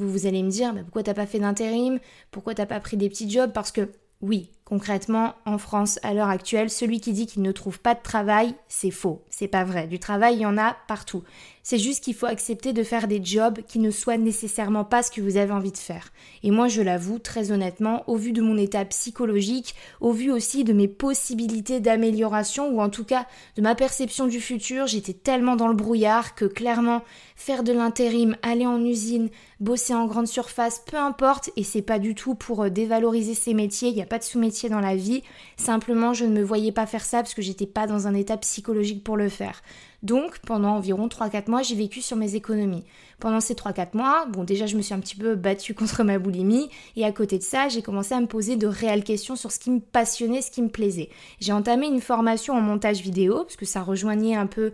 Vous, 0.00 0.26
allez 0.26 0.42
me 0.42 0.50
dire, 0.50 0.72
mais 0.72 0.82
pourquoi 0.82 1.02
t'as 1.02 1.14
pas 1.14 1.26
fait 1.26 1.38
d'intérim? 1.38 1.98
Pourquoi 2.30 2.54
t'as 2.54 2.66
pas 2.66 2.80
pris 2.80 2.96
des 2.96 3.08
petits 3.08 3.30
jobs? 3.30 3.52
Parce 3.52 3.70
que 3.70 3.90
oui, 4.22 4.50
concrètement, 4.70 5.34
en 5.46 5.58
France, 5.58 5.98
à 6.04 6.14
l'heure 6.14 6.28
actuelle, 6.28 6.70
celui 6.70 7.00
qui 7.00 7.12
dit 7.12 7.26
qu'il 7.26 7.42
ne 7.42 7.50
trouve 7.50 7.80
pas 7.80 7.94
de 7.94 8.02
travail, 8.02 8.54
c'est 8.68 8.92
faux. 8.92 9.20
C'est 9.28 9.48
pas 9.48 9.64
vrai. 9.64 9.88
Du 9.88 9.98
travail, 9.98 10.36
il 10.36 10.42
y 10.42 10.46
en 10.46 10.56
a 10.56 10.76
partout. 10.86 11.24
C'est 11.62 11.78
juste 11.78 12.04
qu'il 12.04 12.14
faut 12.14 12.26
accepter 12.26 12.72
de 12.72 12.82
faire 12.82 13.06
des 13.06 13.22
jobs 13.22 13.58
qui 13.66 13.80
ne 13.80 13.90
soient 13.90 14.16
nécessairement 14.16 14.84
pas 14.84 15.02
ce 15.02 15.10
que 15.10 15.20
vous 15.20 15.36
avez 15.36 15.52
envie 15.52 15.72
de 15.72 15.76
faire. 15.76 16.12
Et 16.42 16.50
moi, 16.50 16.68
je 16.68 16.82
l'avoue, 16.82 17.18
très 17.18 17.52
honnêtement, 17.52 18.04
au 18.08 18.16
vu 18.16 18.32
de 18.32 18.40
mon 18.40 18.56
état 18.56 18.84
psychologique, 18.84 19.74
au 20.00 20.12
vu 20.12 20.30
aussi 20.30 20.64
de 20.64 20.72
mes 20.72 20.88
possibilités 20.88 21.80
d'amélioration, 21.80 22.68
ou 22.70 22.80
en 22.80 22.88
tout 22.88 23.04
cas 23.04 23.26
de 23.56 23.62
ma 23.62 23.74
perception 23.74 24.26
du 24.26 24.40
futur, 24.40 24.86
j'étais 24.86 25.12
tellement 25.12 25.56
dans 25.56 25.68
le 25.68 25.74
brouillard 25.74 26.34
que 26.34 26.44
clairement, 26.44 27.02
faire 27.36 27.62
de 27.62 27.72
l'intérim, 27.72 28.36
aller 28.42 28.66
en 28.66 28.82
usine, 28.84 29.28
bosser 29.60 29.94
en 29.94 30.06
grande 30.06 30.28
surface, 30.28 30.82
peu 30.86 30.96
importe, 30.96 31.50
et 31.56 31.62
c'est 31.62 31.82
pas 31.82 31.98
du 31.98 32.14
tout 32.14 32.34
pour 32.34 32.64
euh, 32.64 32.70
dévaloriser 32.70 33.34
ces 33.34 33.54
métiers, 33.54 33.90
il 33.90 33.94
n'y 33.94 34.02
a 34.02 34.06
pas 34.06 34.18
de 34.18 34.24
dans 34.68 34.80
la 34.80 34.96
vie, 34.96 35.22
simplement 35.56 36.12
je 36.12 36.24
ne 36.24 36.32
me 36.32 36.42
voyais 36.42 36.72
pas 36.72 36.86
faire 36.86 37.04
ça 37.04 37.18
parce 37.18 37.34
que 37.34 37.42
j'étais 37.42 37.66
pas 37.66 37.86
dans 37.86 38.06
un 38.06 38.14
état 38.14 38.36
psychologique 38.36 39.02
pour 39.02 39.16
le 39.16 39.28
faire. 39.28 39.62
Donc 40.02 40.38
pendant 40.40 40.76
environ 40.76 41.08
3-4 41.08 41.50
mois, 41.50 41.62
j'ai 41.62 41.74
vécu 41.74 42.00
sur 42.00 42.16
mes 42.16 42.34
économies. 42.34 42.84
Pendant 43.18 43.40
ces 43.40 43.54
3-4 43.54 43.96
mois, 43.96 44.26
bon 44.26 44.44
déjà 44.44 44.66
je 44.66 44.76
me 44.76 44.82
suis 44.82 44.94
un 44.94 45.00
petit 45.00 45.16
peu 45.16 45.34
battue 45.34 45.74
contre 45.74 46.04
ma 46.04 46.18
boulimie 46.18 46.70
et 46.96 47.04
à 47.04 47.12
côté 47.12 47.38
de 47.38 47.42
ça, 47.42 47.68
j'ai 47.68 47.82
commencé 47.82 48.14
à 48.14 48.20
me 48.20 48.26
poser 48.26 48.56
de 48.56 48.66
réelles 48.66 49.04
questions 49.04 49.36
sur 49.36 49.52
ce 49.52 49.58
qui 49.58 49.70
me 49.70 49.80
passionnait, 49.80 50.42
ce 50.42 50.50
qui 50.50 50.62
me 50.62 50.68
plaisait. 50.68 51.10
J'ai 51.40 51.52
entamé 51.52 51.86
une 51.86 52.00
formation 52.00 52.54
en 52.54 52.60
montage 52.60 53.00
vidéo 53.00 53.44
parce 53.44 53.56
que 53.56 53.66
ça 53.66 53.82
rejoignait 53.82 54.36
un 54.36 54.46
peu 54.46 54.72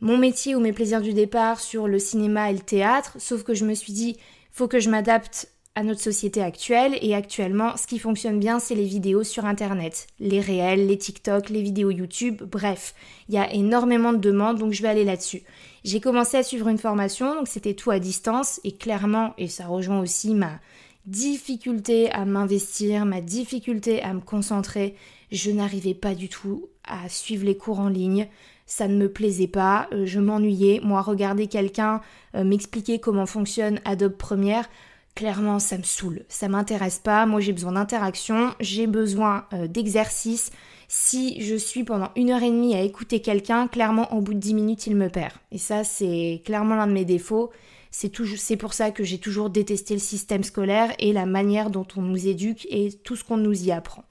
mon 0.00 0.18
métier 0.18 0.54
ou 0.54 0.60
mes 0.60 0.72
plaisirs 0.72 1.00
du 1.00 1.12
départ 1.12 1.60
sur 1.60 1.88
le 1.88 1.98
cinéma 1.98 2.50
et 2.50 2.54
le 2.54 2.60
théâtre, 2.60 3.16
sauf 3.18 3.44
que 3.44 3.54
je 3.54 3.64
me 3.64 3.74
suis 3.74 3.92
dit, 3.92 4.16
faut 4.52 4.68
que 4.68 4.80
je 4.80 4.90
m'adapte 4.90 5.48
à 5.76 5.84
notre 5.84 6.00
société 6.00 6.42
actuelle 6.42 6.98
et 7.00 7.14
actuellement 7.14 7.76
ce 7.76 7.86
qui 7.86 8.00
fonctionne 8.00 8.40
bien 8.40 8.58
c'est 8.58 8.74
les 8.74 8.84
vidéos 8.84 9.22
sur 9.22 9.44
internet, 9.44 10.08
les 10.18 10.40
réels, 10.40 10.88
les 10.88 10.98
TikTok, 10.98 11.50
les 11.50 11.62
vidéos 11.62 11.90
YouTube, 11.90 12.42
bref, 12.42 12.94
il 13.28 13.36
y 13.36 13.38
a 13.38 13.52
énormément 13.52 14.12
de 14.12 14.18
demandes 14.18 14.58
donc 14.58 14.72
je 14.72 14.82
vais 14.82 14.88
aller 14.88 15.04
là-dessus. 15.04 15.44
J'ai 15.84 16.00
commencé 16.00 16.36
à 16.36 16.42
suivre 16.42 16.66
une 16.66 16.78
formation 16.78 17.36
donc 17.36 17.46
c'était 17.46 17.74
tout 17.74 17.92
à 17.92 18.00
distance 18.00 18.60
et 18.64 18.72
clairement 18.72 19.34
et 19.38 19.46
ça 19.46 19.66
rejoint 19.66 20.00
aussi 20.00 20.34
ma 20.34 20.58
difficulté 21.06 22.10
à 22.10 22.24
m'investir, 22.24 23.06
ma 23.06 23.20
difficulté 23.20 24.02
à 24.02 24.12
me 24.12 24.20
concentrer, 24.20 24.96
je 25.30 25.52
n'arrivais 25.52 25.94
pas 25.94 26.16
du 26.16 26.28
tout 26.28 26.68
à 26.82 27.08
suivre 27.08 27.44
les 27.44 27.56
cours 27.56 27.78
en 27.78 27.88
ligne 27.88 28.26
ça 28.66 28.88
ne 28.88 28.96
me 28.96 29.08
plaisait 29.08 29.46
pas, 29.46 29.88
euh, 29.92 30.04
je 30.04 30.18
m'ennuyais. 30.18 30.80
Moi, 30.82 31.00
regarder 31.00 31.46
quelqu'un 31.46 32.00
euh, 32.34 32.44
m'expliquer 32.44 32.98
comment 32.98 33.26
fonctionne 33.26 33.80
Adobe 33.84 34.16
Premiere, 34.16 34.68
clairement, 35.16 35.58
ça 35.58 35.76
me 35.76 35.82
saoule. 35.82 36.22
Ça 36.28 36.46
m'intéresse 36.46 37.00
pas. 37.00 37.26
Moi, 37.26 37.40
j'ai 37.40 37.52
besoin 37.52 37.72
d'interaction, 37.72 38.54
j'ai 38.60 38.86
besoin 38.86 39.46
euh, 39.52 39.66
d'exercice. 39.66 40.52
Si 40.86 41.42
je 41.42 41.56
suis 41.56 41.82
pendant 41.82 42.10
une 42.14 42.30
heure 42.30 42.44
et 42.44 42.50
demie 42.50 42.76
à 42.76 42.82
écouter 42.82 43.20
quelqu'un, 43.20 43.66
clairement, 43.66 44.14
au 44.14 44.20
bout 44.20 44.34
de 44.34 44.38
dix 44.38 44.54
minutes, 44.54 44.86
il 44.86 44.94
me 44.94 45.08
perd. 45.08 45.32
Et 45.50 45.58
ça, 45.58 45.82
c'est 45.82 46.42
clairement 46.44 46.76
l'un 46.76 46.86
de 46.86 46.92
mes 46.92 47.04
défauts. 47.04 47.50
C'est, 47.90 48.12
c'est 48.36 48.56
pour 48.56 48.74
ça 48.74 48.92
que 48.92 49.02
j'ai 49.02 49.18
toujours 49.18 49.50
détesté 49.50 49.94
le 49.94 50.00
système 50.00 50.44
scolaire 50.44 50.92
et 51.00 51.12
la 51.12 51.26
manière 51.26 51.70
dont 51.70 51.86
on 51.96 52.02
nous 52.02 52.28
éduque 52.28 52.66
et 52.70 52.92
tout 52.92 53.16
ce 53.16 53.24
qu'on 53.24 53.38
nous 53.38 53.64
y 53.64 53.72
apprend. 53.72 54.04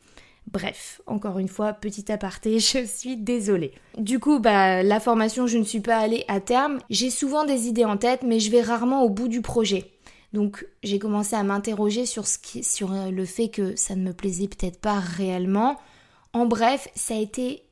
Bref, 0.51 1.01
encore 1.07 1.39
une 1.39 1.47
fois, 1.47 1.73
petit 1.73 2.11
aparté, 2.11 2.59
je 2.59 2.83
suis 2.85 3.15
désolée. 3.15 3.73
Du 3.97 4.19
coup, 4.19 4.39
bah, 4.39 4.83
la 4.83 4.99
formation, 4.99 5.47
je 5.47 5.59
ne 5.59 5.63
suis 5.63 5.79
pas 5.79 5.97
allée 5.97 6.25
à 6.27 6.39
terme. 6.39 6.79
J'ai 6.89 7.11
souvent 7.11 7.45
des 7.45 7.67
idées 7.67 7.85
en 7.85 7.97
tête, 7.97 8.23
mais 8.23 8.39
je 8.39 8.51
vais 8.51 8.61
rarement 8.61 9.03
au 9.03 9.09
bout 9.09 9.27
du 9.27 9.41
projet. 9.41 9.94
Donc, 10.35 10.67
j'ai 10.83 10.99
commencé 10.99 11.33
à 11.33 11.43
m'interroger 11.43 12.05
sur, 12.05 12.27
ce 12.27 12.37
qui, 12.37 12.61
sur 12.61 12.91
euh, 12.91 13.09
le 13.09 13.23
fait 13.23 13.47
que 13.47 13.73
ça 13.77 13.95
ne 13.95 14.01
me 14.01 14.11
plaisait 14.11 14.49
peut-être 14.49 14.81
pas 14.81 14.99
réellement. 14.99 15.77
En 16.33 16.45
bref, 16.45 16.89
ça 16.93 17.13
a 17.13 17.17
été 17.17 17.63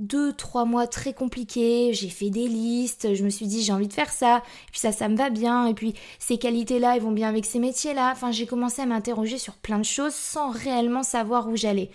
deux, 0.00 0.32
trois 0.32 0.64
mois 0.64 0.88
très 0.88 1.12
compliqués, 1.12 1.92
j'ai 1.92 2.08
fait 2.08 2.30
des 2.30 2.48
listes, 2.48 3.14
je 3.14 3.22
me 3.22 3.30
suis 3.30 3.46
dit 3.46 3.62
j'ai 3.62 3.72
envie 3.72 3.86
de 3.86 3.92
faire 3.92 4.10
ça, 4.10 4.38
et 4.38 4.70
puis 4.72 4.80
ça, 4.80 4.90
ça 4.90 5.08
me 5.08 5.16
va 5.16 5.30
bien, 5.30 5.66
et 5.66 5.74
puis 5.74 5.94
ces 6.18 6.38
qualités-là, 6.38 6.96
elles 6.96 7.02
vont 7.02 7.12
bien 7.12 7.28
avec 7.28 7.46
ces 7.46 7.60
métiers-là. 7.60 8.10
Enfin, 8.10 8.32
j'ai 8.32 8.46
commencé 8.46 8.82
à 8.82 8.86
m'interroger 8.86 9.38
sur 9.38 9.54
plein 9.54 9.78
de 9.78 9.84
choses 9.84 10.14
sans 10.14 10.50
réellement 10.50 11.04
savoir 11.04 11.48
où 11.48 11.54
j'allais. 11.54 11.88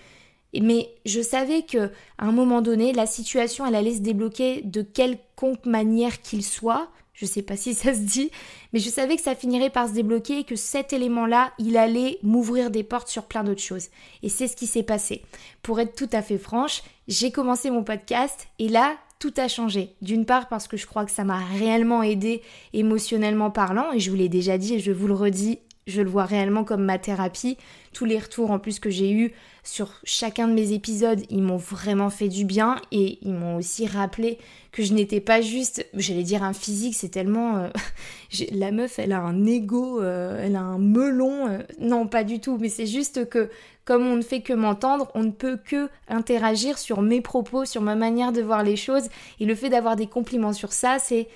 Mais 0.57 0.89
je 1.05 1.19
savais 1.19 1.63
que 1.63 1.91
à 2.17 2.27
un 2.27 2.31
moment 2.31 2.61
donné, 2.61 2.93
la 2.93 3.07
situation, 3.07 3.65
elle 3.65 3.75
allait 3.75 3.95
se 3.95 4.01
débloquer 4.01 4.61
de 4.61 4.83
quelconque 4.83 5.65
manière 5.65 6.21
qu'il 6.21 6.45
soit. 6.45 6.87
Je 7.23 7.27
sais 7.29 7.41
pas 7.41 7.55
si 7.55 7.73
ça 7.73 7.93
se 7.93 7.99
dit, 7.99 8.31
mais 8.73 8.79
je 8.79 8.89
savais 8.89 9.15
que 9.15 9.21
ça 9.21 9.33
finirait 9.33 9.69
par 9.69 9.87
se 9.87 9.93
débloquer 9.93 10.39
et 10.39 10.43
que 10.43 10.57
cet 10.57 10.91
élément-là, 10.91 11.53
il 11.57 11.77
allait 11.77 12.19
m'ouvrir 12.21 12.69
des 12.69 12.83
portes 12.83 13.07
sur 13.07 13.23
plein 13.23 13.45
d'autres 13.45 13.61
choses. 13.61 13.87
Et 14.23 14.27
c'est 14.27 14.49
ce 14.49 14.57
qui 14.57 14.67
s'est 14.67 14.83
passé. 14.83 15.21
Pour 15.61 15.79
être 15.79 15.95
tout 15.95 16.09
à 16.11 16.21
fait 16.21 16.37
franche, 16.37 16.83
j'ai 17.07 17.31
commencé 17.31 17.69
mon 17.69 17.81
podcast 17.85 18.49
et 18.59 18.67
là, 18.67 18.97
tout 19.19 19.33
a 19.37 19.47
changé. 19.47 19.95
D'une 20.01 20.25
part 20.25 20.49
parce 20.49 20.67
que 20.67 20.75
je 20.75 20.85
crois 20.85 21.05
que 21.05 21.11
ça 21.11 21.23
m'a 21.23 21.37
réellement 21.37 22.03
aidé 22.03 22.41
émotionnellement 22.73 23.51
parlant, 23.51 23.93
et 23.93 24.01
je 24.01 24.09
vous 24.09 24.17
l'ai 24.17 24.27
déjà 24.27 24.57
dit 24.57 24.73
et 24.73 24.79
je 24.79 24.91
vous 24.91 25.07
le 25.07 25.13
redis, 25.13 25.59
je 25.87 26.01
le 26.01 26.09
vois 26.09 26.25
réellement 26.25 26.63
comme 26.63 26.83
ma 26.83 26.97
thérapie. 26.97 27.57
Tous 27.93 28.05
les 28.05 28.17
retours 28.17 28.51
en 28.51 28.59
plus 28.59 28.79
que 28.79 28.89
j'ai 28.89 29.11
eus 29.11 29.33
sur 29.63 29.91
chacun 30.03 30.47
de 30.47 30.53
mes 30.53 30.73
épisodes, 30.73 31.21
ils 31.29 31.41
m'ont 31.41 31.57
vraiment 31.57 32.09
fait 32.09 32.27
du 32.27 32.43
bien 32.43 32.81
et 32.91 33.19
ils 33.21 33.33
m'ont 33.33 33.55
aussi 33.57 33.87
rappelé 33.87 34.37
que 34.71 34.83
je 34.83 34.93
n'étais 34.93 35.21
pas 35.21 35.39
juste, 35.41 35.87
j'allais 35.93 36.23
dire 36.23 36.43
un 36.43 36.53
physique, 36.53 36.95
c'est 36.95 37.09
tellement... 37.09 37.57
Euh, 37.57 37.69
la 38.51 38.71
meuf, 38.71 38.99
elle 38.99 39.13
a 39.13 39.21
un 39.21 39.45
ego, 39.45 40.01
euh, 40.01 40.43
elle 40.43 40.55
a 40.55 40.61
un 40.61 40.79
melon. 40.79 41.47
Euh, 41.47 41.59
non, 41.79 42.07
pas 42.07 42.23
du 42.23 42.39
tout, 42.39 42.57
mais 42.59 42.69
c'est 42.69 42.87
juste 42.87 43.29
que 43.29 43.49
comme 43.85 44.07
on 44.07 44.15
ne 44.15 44.21
fait 44.21 44.41
que 44.41 44.53
m'entendre, 44.53 45.11
on 45.13 45.23
ne 45.23 45.31
peut 45.31 45.57
que 45.57 45.89
interagir 46.07 46.77
sur 46.77 47.01
mes 47.01 47.21
propos, 47.21 47.65
sur 47.65 47.81
ma 47.81 47.95
manière 47.95 48.31
de 48.31 48.41
voir 48.41 48.63
les 48.63 48.75
choses. 48.75 49.09
Et 49.39 49.45
le 49.45 49.55
fait 49.55 49.69
d'avoir 49.69 49.95
des 49.95 50.07
compliments 50.07 50.53
sur 50.53 50.73
ça, 50.73 50.97
c'est 50.99 51.27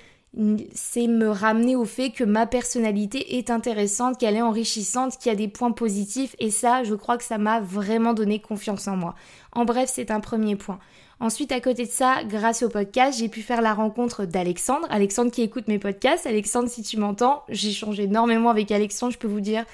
c'est 0.73 1.07
me 1.07 1.29
ramener 1.29 1.75
au 1.75 1.85
fait 1.85 2.11
que 2.11 2.23
ma 2.23 2.45
personnalité 2.45 3.37
est 3.37 3.49
intéressante, 3.49 4.19
qu'elle 4.19 4.35
est 4.35 4.41
enrichissante, 4.41 5.17
qu'il 5.17 5.31
y 5.31 5.33
a 5.33 5.37
des 5.37 5.47
points 5.47 5.71
positifs 5.71 6.35
et 6.39 6.51
ça, 6.51 6.83
je 6.83 6.93
crois 6.93 7.17
que 7.17 7.23
ça 7.23 7.37
m'a 7.37 7.59
vraiment 7.59 8.13
donné 8.13 8.39
confiance 8.39 8.87
en 8.87 8.95
moi. 8.95 9.15
En 9.53 9.65
bref, 9.65 9.89
c'est 9.91 10.11
un 10.11 10.19
premier 10.19 10.55
point. 10.55 10.79
Ensuite, 11.19 11.51
à 11.51 11.59
côté 11.59 11.85
de 11.85 11.91
ça, 11.91 12.23
grâce 12.25 12.61
au 12.61 12.69
podcast, 12.69 13.17
j'ai 13.17 13.27
pu 13.27 13.41
faire 13.41 13.61
la 13.63 13.73
rencontre 13.73 14.25
d'Alexandre. 14.25 14.85
Alexandre 14.91 15.31
qui 15.31 15.41
écoute 15.41 15.67
mes 15.67 15.79
podcasts. 15.79 16.27
Alexandre, 16.27 16.69
si 16.69 16.83
tu 16.83 16.97
m'entends, 16.97 17.43
j'ai 17.49 17.71
changé 17.71 18.03
énormément 18.03 18.51
avec 18.51 18.71
Alexandre, 18.71 19.13
je 19.13 19.17
peux 19.17 19.27
vous 19.27 19.41
dire. 19.41 19.65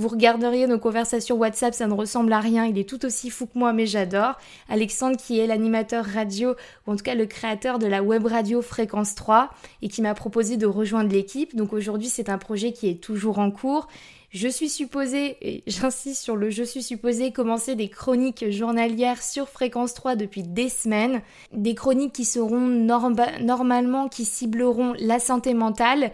Vous 0.00 0.08
regarderiez 0.08 0.66
nos 0.66 0.78
conversations 0.78 1.36
WhatsApp, 1.36 1.74
ça 1.74 1.86
ne 1.86 1.92
ressemble 1.92 2.32
à 2.32 2.40
rien, 2.40 2.64
il 2.64 2.78
est 2.78 2.88
tout 2.88 3.04
aussi 3.04 3.28
fou 3.28 3.44
que 3.44 3.58
moi, 3.58 3.74
mais 3.74 3.84
j'adore. 3.84 4.38
Alexandre 4.70 5.18
qui 5.18 5.38
est 5.38 5.46
l'animateur 5.46 6.06
radio, 6.06 6.54
ou 6.86 6.92
en 6.92 6.96
tout 6.96 7.02
cas 7.02 7.14
le 7.14 7.26
créateur 7.26 7.78
de 7.78 7.86
la 7.86 8.02
web 8.02 8.24
radio 8.24 8.62
Fréquence 8.62 9.14
3, 9.14 9.50
et 9.82 9.90
qui 9.90 10.00
m'a 10.00 10.14
proposé 10.14 10.56
de 10.56 10.64
rejoindre 10.64 11.12
l'équipe. 11.12 11.54
Donc 11.54 11.74
aujourd'hui 11.74 12.08
c'est 12.08 12.30
un 12.30 12.38
projet 12.38 12.72
qui 12.72 12.88
est 12.88 12.94
toujours 12.94 13.40
en 13.40 13.50
cours. 13.50 13.88
Je 14.30 14.48
suis 14.48 14.70
supposée, 14.70 15.36
et 15.42 15.64
j'insiste 15.70 16.22
sur 16.22 16.34
le 16.34 16.48
je 16.48 16.62
suis 16.62 16.82
supposée, 16.82 17.30
commencer 17.30 17.74
des 17.74 17.90
chroniques 17.90 18.50
journalières 18.50 19.22
sur 19.22 19.50
Fréquence 19.50 19.92
3 19.92 20.16
depuis 20.16 20.44
des 20.44 20.70
semaines. 20.70 21.20
Des 21.52 21.74
chroniques 21.74 22.14
qui 22.14 22.24
seront 22.24 22.58
normalement, 22.58 24.08
qui 24.08 24.24
cibleront 24.24 24.94
la 24.98 25.18
santé 25.18 25.52
mentale 25.52 26.10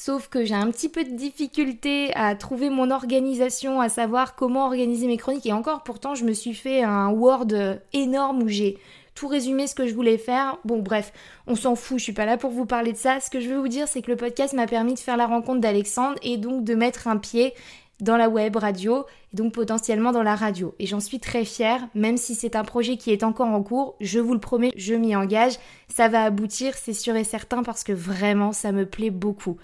Sauf 0.00 0.28
que 0.28 0.44
j'ai 0.44 0.54
un 0.54 0.70
petit 0.70 0.88
peu 0.88 1.02
de 1.02 1.16
difficulté 1.16 2.14
à 2.14 2.36
trouver 2.36 2.70
mon 2.70 2.92
organisation, 2.92 3.80
à 3.80 3.88
savoir 3.88 4.36
comment 4.36 4.66
organiser 4.66 5.08
mes 5.08 5.16
chroniques. 5.16 5.46
Et 5.46 5.52
encore, 5.52 5.82
pourtant, 5.82 6.14
je 6.14 6.24
me 6.24 6.34
suis 6.34 6.54
fait 6.54 6.84
un 6.84 7.08
Word 7.08 7.48
énorme 7.92 8.44
où 8.44 8.48
j'ai 8.48 8.78
tout 9.16 9.26
résumé 9.26 9.66
ce 9.66 9.74
que 9.74 9.88
je 9.88 9.94
voulais 9.96 10.16
faire. 10.16 10.58
Bon, 10.64 10.78
bref, 10.78 11.12
on 11.48 11.56
s'en 11.56 11.74
fout, 11.74 11.98
je 11.98 12.04
suis 12.04 12.12
pas 12.12 12.26
là 12.26 12.36
pour 12.36 12.52
vous 12.52 12.64
parler 12.64 12.92
de 12.92 12.96
ça. 12.96 13.18
Ce 13.18 13.28
que 13.28 13.40
je 13.40 13.48
veux 13.48 13.58
vous 13.58 13.66
dire, 13.66 13.88
c'est 13.88 14.00
que 14.00 14.12
le 14.12 14.16
podcast 14.16 14.54
m'a 14.54 14.68
permis 14.68 14.94
de 14.94 15.00
faire 15.00 15.16
la 15.16 15.26
rencontre 15.26 15.60
d'Alexandre 15.60 16.16
et 16.22 16.36
donc 16.36 16.62
de 16.62 16.76
mettre 16.76 17.08
un 17.08 17.16
pied 17.16 17.52
dans 18.00 18.16
la 18.16 18.28
web 18.28 18.54
radio 18.54 19.04
et 19.32 19.36
donc 19.36 19.52
potentiellement 19.52 20.12
dans 20.12 20.22
la 20.22 20.36
radio. 20.36 20.76
Et 20.78 20.86
j'en 20.86 21.00
suis 21.00 21.18
très 21.18 21.44
fière, 21.44 21.88
même 21.96 22.18
si 22.18 22.36
c'est 22.36 22.54
un 22.54 22.62
projet 22.62 22.98
qui 22.98 23.10
est 23.10 23.24
encore 23.24 23.48
en 23.48 23.64
cours, 23.64 23.96
je 24.00 24.20
vous 24.20 24.34
le 24.34 24.38
promets, 24.38 24.70
je 24.76 24.94
m'y 24.94 25.16
engage, 25.16 25.54
ça 25.88 26.06
va 26.06 26.22
aboutir, 26.22 26.74
c'est 26.76 26.92
sûr 26.92 27.16
et 27.16 27.24
certain 27.24 27.64
parce 27.64 27.82
que 27.82 27.92
vraiment 27.92 28.52
ça 28.52 28.70
me 28.70 28.86
plaît 28.86 29.10
beaucoup. 29.10 29.56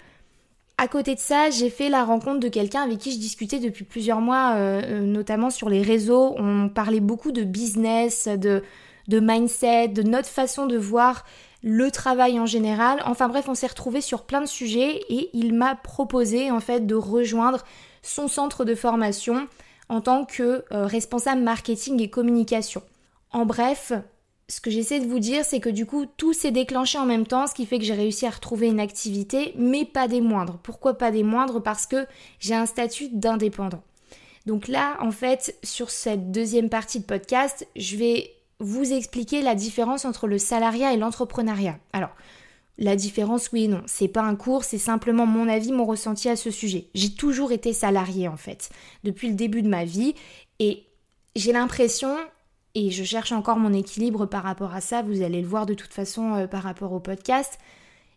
À 0.77 0.89
côté 0.89 1.15
de 1.15 1.19
ça, 1.19 1.49
j'ai 1.51 1.69
fait 1.69 1.87
la 1.87 2.03
rencontre 2.03 2.41
de 2.41 2.49
quelqu'un 2.49 2.81
avec 2.81 2.97
qui 2.97 3.11
je 3.11 3.17
discutais 3.17 3.59
depuis 3.59 3.85
plusieurs 3.85 4.19
mois, 4.19 4.55
euh, 4.55 4.81
euh, 4.83 4.99
notamment 5.01 5.49
sur 5.49 5.69
les 5.69 5.81
réseaux. 5.81 6.35
On 6.37 6.67
parlait 6.67 6.99
beaucoup 6.99 7.31
de 7.31 7.43
business, 7.43 8.27
de, 8.27 8.61
mindset, 9.09 9.87
de 9.89 10.03
notre 10.03 10.27
façon 10.27 10.65
de 10.65 10.77
voir 10.77 11.23
le 11.63 11.89
travail 11.91 12.39
en 12.41 12.45
général. 12.45 13.01
Enfin 13.05 13.29
bref, 13.29 13.45
on 13.47 13.55
s'est 13.55 13.67
retrouvés 13.67 14.01
sur 14.01 14.23
plein 14.23 14.41
de 14.41 14.47
sujets 14.47 15.01
et 15.07 15.29
il 15.33 15.53
m'a 15.53 15.75
proposé 15.75 16.51
en 16.51 16.59
fait 16.59 16.85
de 16.85 16.95
rejoindre 16.95 17.63
son 18.01 18.27
centre 18.27 18.65
de 18.65 18.75
formation 18.75 19.47
en 19.87 20.01
tant 20.01 20.25
que 20.25 20.65
euh, 20.73 20.85
responsable 20.85 21.41
marketing 21.41 22.01
et 22.01 22.09
communication. 22.09 22.83
En 23.31 23.45
bref, 23.45 23.93
ce 24.47 24.61
que 24.61 24.69
j'essaie 24.69 24.99
de 24.99 25.07
vous 25.07 25.19
dire, 25.19 25.43
c'est 25.43 25.59
que 25.59 25.69
du 25.69 25.85
coup, 25.85 26.05
tout 26.05 26.33
s'est 26.33 26.51
déclenché 26.51 26.97
en 26.97 27.05
même 27.05 27.25
temps, 27.25 27.47
ce 27.47 27.55
qui 27.55 27.65
fait 27.65 27.79
que 27.79 27.85
j'ai 27.85 27.95
réussi 27.95 28.25
à 28.27 28.29
retrouver 28.29 28.67
une 28.67 28.79
activité, 28.79 29.53
mais 29.57 29.85
pas 29.85 30.07
des 30.07 30.21
moindres. 30.21 30.59
Pourquoi 30.61 30.97
pas 30.97 31.11
des 31.11 31.23
moindres? 31.23 31.63
Parce 31.63 31.87
que 31.87 32.05
j'ai 32.39 32.53
un 32.53 32.67
statut 32.67 33.09
d'indépendant. 33.09 33.81
Donc 34.45 34.67
là, 34.67 34.97
en 35.01 35.11
fait, 35.11 35.57
sur 35.63 35.89
cette 35.89 36.31
deuxième 36.31 36.69
partie 36.69 36.99
de 36.99 37.05
podcast, 37.05 37.67
je 37.75 37.97
vais 37.97 38.31
vous 38.59 38.93
expliquer 38.93 39.41
la 39.41 39.55
différence 39.55 40.05
entre 40.05 40.27
le 40.27 40.37
salariat 40.37 40.93
et 40.93 40.97
l'entrepreneuriat. 40.97 41.79
Alors, 41.91 42.15
la 42.77 42.95
différence, 42.95 43.51
oui 43.51 43.63
et 43.63 43.67
non. 43.67 43.81
C'est 43.87 44.07
pas 44.07 44.21
un 44.21 44.35
cours, 44.35 44.63
c'est 44.63 44.77
simplement 44.77 45.25
mon 45.25 45.47
avis, 45.47 45.71
mon 45.71 45.85
ressenti 45.85 46.29
à 46.29 46.35
ce 46.35 46.51
sujet. 46.51 46.87
J'ai 46.93 47.15
toujours 47.15 47.51
été 47.51 47.73
salarié 47.73 48.27
en 48.27 48.37
fait, 48.37 48.69
depuis 49.03 49.29
le 49.29 49.35
début 49.35 49.63
de 49.63 49.69
ma 49.69 49.85
vie, 49.85 50.13
et 50.59 50.83
j'ai 51.35 51.51
l'impression 51.51 52.15
et 52.75 52.91
je 52.91 53.03
cherche 53.03 53.31
encore 53.31 53.57
mon 53.57 53.73
équilibre 53.73 54.25
par 54.25 54.43
rapport 54.43 54.73
à 54.73 54.81
ça, 54.81 55.01
vous 55.01 55.21
allez 55.21 55.41
le 55.41 55.47
voir 55.47 55.65
de 55.65 55.73
toute 55.73 55.93
façon 55.93 56.35
euh, 56.35 56.47
par 56.47 56.63
rapport 56.63 56.91
au 56.91 56.99
podcast, 56.99 57.57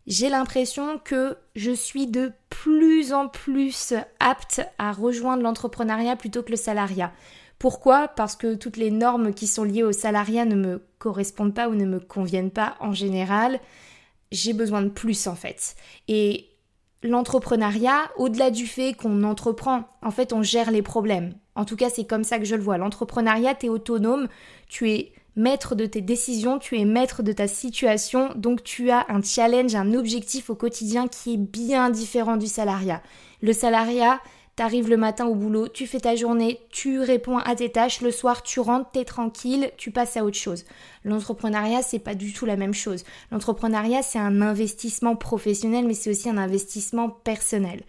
j'ai 0.08 0.28
l'impression 0.28 0.98
que 0.98 1.36
je 1.54 1.70
suis 1.70 2.06
de 2.06 2.32
plus 2.50 3.12
en 3.12 3.28
plus 3.28 3.94
apte 4.20 4.62
à 4.78 4.90
rejoindre 4.90 5.42
l'entrepreneuriat 5.42 6.16
plutôt 6.16 6.42
que 6.42 6.50
le 6.50 6.56
salariat. 6.56 7.12
Pourquoi? 7.58 8.08
Parce 8.08 8.34
que 8.34 8.54
toutes 8.54 8.76
les 8.76 8.90
normes 8.90 9.34
qui 9.34 9.46
sont 9.46 9.64
liées 9.64 9.82
au 9.82 9.92
salariat 9.92 10.44
ne 10.44 10.54
me 10.54 10.82
correspondent 10.98 11.54
pas 11.54 11.68
ou 11.68 11.74
ne 11.74 11.84
me 11.84 12.00
conviennent 12.00 12.50
pas 12.50 12.76
en 12.80 12.92
général. 12.92 13.60
J'ai 14.32 14.54
besoin 14.54 14.82
de 14.82 14.88
plus 14.88 15.26
en 15.26 15.34
fait. 15.34 15.76
Et 16.08 16.48
l'entrepreneuriat, 17.02 18.10
au-delà 18.16 18.50
du 18.50 18.66
fait 18.66 18.92
qu'on 18.92 19.22
entreprend, 19.22 19.84
en 20.02 20.10
fait 20.10 20.32
on 20.32 20.42
gère 20.42 20.70
les 20.70 20.82
problèmes. 20.82 21.34
En 21.54 21.64
tout 21.64 21.76
cas, 21.76 21.90
c'est 21.90 22.04
comme 22.04 22.24
ça 22.24 22.38
que 22.38 22.44
je 22.44 22.54
le 22.54 22.62
vois. 22.62 22.78
L'entrepreneuriat, 22.78 23.54
tu 23.56 23.66
es 23.66 23.68
autonome, 23.68 24.28
tu 24.68 24.90
es 24.90 25.12
maître 25.34 25.74
de 25.74 25.86
tes 25.86 26.00
décisions, 26.00 26.58
tu 26.58 26.78
es 26.78 26.84
maître 26.84 27.22
de 27.22 27.32
ta 27.32 27.48
situation, 27.48 28.30
donc 28.34 28.62
tu 28.62 28.90
as 28.90 29.06
un 29.08 29.22
challenge, 29.22 29.74
un 29.74 29.94
objectif 29.94 30.50
au 30.50 30.54
quotidien 30.54 31.08
qui 31.08 31.34
est 31.34 31.38
bien 31.38 31.90
différent 31.90 32.36
du 32.36 32.46
salariat. 32.46 33.02
Le 33.40 33.52
salariat, 33.52 34.20
T'arrives 34.58 34.90
le 34.90 34.96
matin 34.96 35.26
au 35.26 35.36
boulot, 35.36 35.68
tu 35.68 35.86
fais 35.86 36.00
ta 36.00 36.16
journée, 36.16 36.58
tu 36.72 36.98
réponds 36.98 37.38
à 37.38 37.54
tes 37.54 37.70
tâches, 37.70 38.00
le 38.00 38.10
soir 38.10 38.42
tu 38.42 38.58
rentres, 38.58 38.90
t'es 38.90 39.04
tranquille, 39.04 39.70
tu 39.76 39.92
passes 39.92 40.16
à 40.16 40.24
autre 40.24 40.36
chose. 40.36 40.64
L'entrepreneuriat, 41.04 41.82
c'est 41.82 42.00
pas 42.00 42.16
du 42.16 42.32
tout 42.32 42.44
la 42.44 42.56
même 42.56 42.74
chose. 42.74 43.04
L'entrepreneuriat, 43.30 44.02
c'est 44.02 44.18
un 44.18 44.42
investissement 44.42 45.14
professionnel, 45.14 45.86
mais 45.86 45.94
c'est 45.94 46.10
aussi 46.10 46.28
un 46.28 46.38
investissement 46.38 47.08
personnel. 47.08 47.84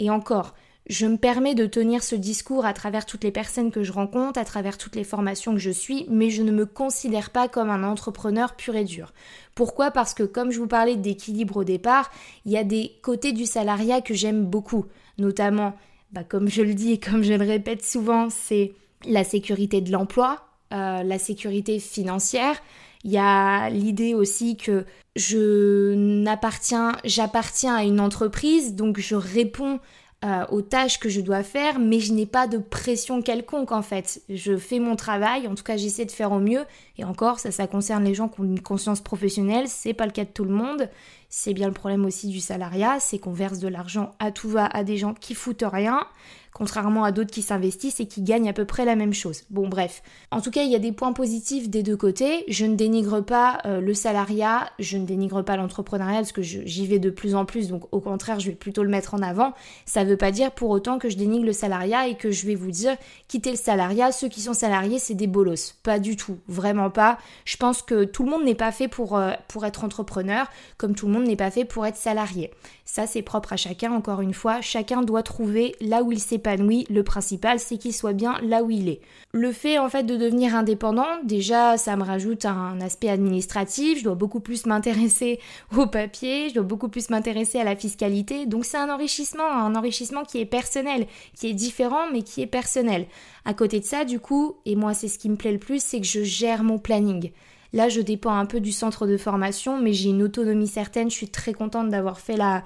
Et 0.00 0.10
encore, 0.10 0.54
je 0.86 1.06
me 1.06 1.16
permets 1.16 1.54
de 1.54 1.64
tenir 1.64 2.02
ce 2.02 2.14
discours 2.14 2.66
à 2.66 2.74
travers 2.74 3.06
toutes 3.06 3.24
les 3.24 3.32
personnes 3.32 3.70
que 3.70 3.82
je 3.82 3.92
rencontre, 3.92 4.38
à 4.38 4.44
travers 4.44 4.76
toutes 4.76 4.96
les 4.96 5.04
formations 5.04 5.54
que 5.54 5.60
je 5.60 5.70
suis, 5.70 6.04
mais 6.10 6.28
je 6.28 6.42
ne 6.42 6.52
me 6.52 6.66
considère 6.66 7.30
pas 7.30 7.48
comme 7.48 7.70
un 7.70 7.84
entrepreneur 7.84 8.54
pur 8.54 8.76
et 8.76 8.84
dur. 8.84 9.14
Pourquoi? 9.54 9.90
Parce 9.90 10.12
que 10.12 10.24
comme 10.24 10.50
je 10.50 10.58
vous 10.58 10.68
parlais 10.68 10.96
d'équilibre 10.96 11.56
au 11.56 11.64
départ, 11.64 12.10
il 12.44 12.52
y 12.52 12.58
a 12.58 12.64
des 12.64 12.92
côtés 13.00 13.32
du 13.32 13.46
salariat 13.46 14.02
que 14.02 14.12
j'aime 14.12 14.44
beaucoup, 14.44 14.84
notamment, 15.16 15.74
bah, 16.12 16.24
comme 16.24 16.48
je 16.48 16.62
le 16.62 16.74
dis 16.74 16.92
et 16.92 17.00
comme 17.00 17.22
je 17.22 17.32
le 17.32 17.44
répète 17.44 17.84
souvent, 17.84 18.28
c'est 18.30 18.72
la 19.06 19.24
sécurité 19.24 19.80
de 19.80 19.90
l'emploi, 19.90 20.46
euh, 20.72 21.02
la 21.02 21.18
sécurité 21.18 21.78
financière. 21.78 22.56
Il 23.04 23.10
y 23.10 23.18
a 23.18 23.68
l'idée 23.70 24.14
aussi 24.14 24.56
que 24.56 24.84
je 25.16 25.94
n'appartiens, 25.94 26.92
j'appartiens 27.04 27.74
à 27.74 27.84
une 27.84 27.98
entreprise, 27.98 28.74
donc 28.74 29.00
je 29.00 29.16
réponds 29.16 29.80
euh, 30.24 30.44
aux 30.50 30.62
tâches 30.62 31.00
que 31.00 31.08
je 31.08 31.20
dois 31.20 31.42
faire, 31.42 31.80
mais 31.80 31.98
je 31.98 32.12
n'ai 32.12 32.26
pas 32.26 32.46
de 32.46 32.58
pression 32.58 33.22
quelconque 33.22 33.72
en 33.72 33.82
fait. 33.82 34.22
Je 34.28 34.56
fais 34.56 34.78
mon 34.78 34.94
travail, 34.94 35.48
en 35.48 35.56
tout 35.56 35.64
cas 35.64 35.76
j'essaie 35.76 36.04
de 36.04 36.12
faire 36.12 36.30
au 36.30 36.38
mieux, 36.38 36.64
et 36.96 37.04
encore 37.04 37.40
ça, 37.40 37.50
ça 37.50 37.66
concerne 37.66 38.04
les 38.04 38.14
gens 38.14 38.28
qui 38.28 38.40
ont 38.40 38.44
une 38.44 38.60
conscience 38.60 39.00
professionnelle, 39.00 39.66
c'est 39.66 39.94
pas 39.94 40.06
le 40.06 40.12
cas 40.12 40.24
de 40.24 40.30
tout 40.30 40.44
le 40.44 40.54
monde. 40.54 40.88
C'est 41.34 41.54
bien 41.54 41.66
le 41.66 41.72
problème 41.72 42.04
aussi 42.04 42.28
du 42.28 42.40
salariat, 42.40 43.00
c'est 43.00 43.18
qu'on 43.18 43.32
verse 43.32 43.58
de 43.58 43.66
l'argent 43.66 44.14
à 44.18 44.32
tout 44.32 44.50
va 44.50 44.66
à 44.66 44.84
des 44.84 44.98
gens 44.98 45.14
qui 45.14 45.32
foutent 45.32 45.64
rien 45.66 46.06
contrairement 46.52 47.04
à 47.04 47.12
d'autres 47.12 47.30
qui 47.30 47.42
s'investissent 47.42 48.00
et 48.00 48.06
qui 48.06 48.22
gagnent 48.22 48.48
à 48.48 48.52
peu 48.52 48.64
près 48.64 48.84
la 48.84 48.96
même 48.96 49.14
chose. 49.14 49.44
Bon 49.50 49.68
bref, 49.68 50.02
en 50.30 50.40
tout 50.40 50.50
cas 50.50 50.62
il 50.62 50.70
y 50.70 50.74
a 50.74 50.78
des 50.78 50.92
points 50.92 51.12
positifs 51.12 51.70
des 51.70 51.82
deux 51.82 51.96
côtés. 51.96 52.44
Je 52.48 52.66
ne 52.66 52.74
dénigre 52.74 53.20
pas 53.20 53.58
euh, 53.64 53.80
le 53.80 53.94
salariat, 53.94 54.70
je 54.78 54.98
ne 54.98 55.06
dénigre 55.06 55.42
pas 55.42 55.56
l'entrepreneuriat 55.56 56.18
parce 56.18 56.32
que 56.32 56.42
j'y 56.42 56.86
vais 56.86 56.98
de 56.98 57.10
plus 57.10 57.34
en 57.34 57.44
plus, 57.44 57.68
donc 57.68 57.84
au 57.92 58.00
contraire 58.00 58.40
je 58.40 58.50
vais 58.50 58.56
plutôt 58.56 58.82
le 58.82 58.90
mettre 58.90 59.14
en 59.14 59.22
avant. 59.22 59.54
Ça 59.86 60.04
ne 60.04 60.10
veut 60.10 60.16
pas 60.16 60.30
dire 60.30 60.52
pour 60.52 60.70
autant 60.70 60.98
que 60.98 61.08
je 61.08 61.16
dénigre 61.16 61.44
le 61.44 61.52
salariat 61.52 62.08
et 62.08 62.16
que 62.16 62.30
je 62.30 62.46
vais 62.46 62.54
vous 62.54 62.70
dire 62.70 62.96
quitter 63.28 63.50
le 63.50 63.56
salariat, 63.56 64.12
ceux 64.12 64.28
qui 64.28 64.40
sont 64.40 64.54
salariés 64.54 64.98
c'est 64.98 65.14
des 65.14 65.26
bolos. 65.26 65.74
Pas 65.82 65.98
du 65.98 66.16
tout, 66.16 66.38
vraiment 66.48 66.90
pas. 66.90 67.18
Je 67.44 67.56
pense 67.56 67.82
que 67.82 68.04
tout 68.04 68.24
le 68.24 68.30
monde 68.30 68.44
n'est 68.44 68.54
pas 68.54 68.72
fait 68.72 68.88
pour, 68.88 69.16
euh, 69.16 69.32
pour 69.48 69.64
être 69.64 69.84
entrepreneur, 69.84 70.48
comme 70.76 70.94
tout 70.94 71.06
le 71.06 71.12
monde 71.12 71.21
n'est 71.24 71.36
pas 71.36 71.50
fait 71.50 71.64
pour 71.64 71.86
être 71.86 71.96
salarié. 71.96 72.50
Ça, 72.84 73.06
c'est 73.06 73.22
propre 73.22 73.52
à 73.52 73.56
chacun, 73.56 73.92
encore 73.92 74.20
une 74.20 74.34
fois. 74.34 74.60
Chacun 74.60 75.02
doit 75.02 75.22
trouver 75.22 75.74
là 75.80 76.02
où 76.02 76.12
il 76.12 76.18
s'épanouit. 76.18 76.86
Le 76.90 77.02
principal, 77.02 77.58
c'est 77.58 77.78
qu'il 77.78 77.94
soit 77.94 78.12
bien 78.12 78.38
là 78.42 78.62
où 78.62 78.70
il 78.70 78.88
est. 78.88 79.00
Le 79.32 79.52
fait, 79.52 79.78
en 79.78 79.88
fait, 79.88 80.02
de 80.02 80.16
devenir 80.16 80.54
indépendant, 80.54 81.06
déjà, 81.24 81.78
ça 81.78 81.96
me 81.96 82.02
rajoute 82.02 82.44
un 82.44 82.80
aspect 82.80 83.08
administratif. 83.08 83.98
Je 83.98 84.04
dois 84.04 84.14
beaucoup 84.14 84.40
plus 84.40 84.66
m'intéresser 84.66 85.40
au 85.76 85.86
papier, 85.86 86.48
je 86.48 86.54
dois 86.54 86.64
beaucoup 86.64 86.88
plus 86.88 87.08
m'intéresser 87.08 87.60
à 87.60 87.64
la 87.64 87.76
fiscalité. 87.76 88.46
Donc, 88.46 88.64
c'est 88.64 88.76
un 88.76 88.92
enrichissement, 88.92 89.50
un 89.50 89.74
enrichissement 89.74 90.24
qui 90.24 90.40
est 90.40 90.46
personnel, 90.46 91.06
qui 91.34 91.48
est 91.48 91.54
différent, 91.54 92.10
mais 92.12 92.22
qui 92.22 92.42
est 92.42 92.46
personnel. 92.46 93.06
À 93.44 93.54
côté 93.54 93.80
de 93.80 93.84
ça, 93.84 94.04
du 94.04 94.20
coup, 94.20 94.56
et 94.66 94.76
moi, 94.76 94.92
c'est 94.94 95.08
ce 95.08 95.18
qui 95.18 95.30
me 95.30 95.36
plaît 95.36 95.52
le 95.52 95.58
plus, 95.58 95.82
c'est 95.82 96.00
que 96.00 96.06
je 96.06 96.22
gère 96.22 96.62
mon 96.62 96.78
planning. 96.78 97.30
Là, 97.72 97.88
je 97.88 98.00
dépends 98.00 98.36
un 98.36 98.46
peu 98.46 98.60
du 98.60 98.72
centre 98.72 99.06
de 99.06 99.16
formation, 99.16 99.80
mais 99.80 99.92
j'ai 99.92 100.10
une 100.10 100.22
autonomie 100.22 100.66
certaine. 100.66 101.10
Je 101.10 101.16
suis 101.16 101.28
très 101.28 101.54
contente 101.54 101.88
d'avoir 101.88 102.20
fait 102.20 102.36
la, 102.36 102.62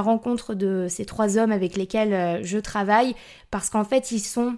rencontre 0.00 0.54
de 0.54 0.86
ces 0.88 1.04
trois 1.04 1.38
hommes 1.38 1.52
avec 1.52 1.76
lesquels 1.76 2.12
euh, 2.12 2.40
je 2.42 2.58
travaille, 2.58 3.14
parce 3.50 3.70
qu'en 3.70 3.84
fait, 3.84 4.10
ils 4.10 4.20
sont 4.20 4.56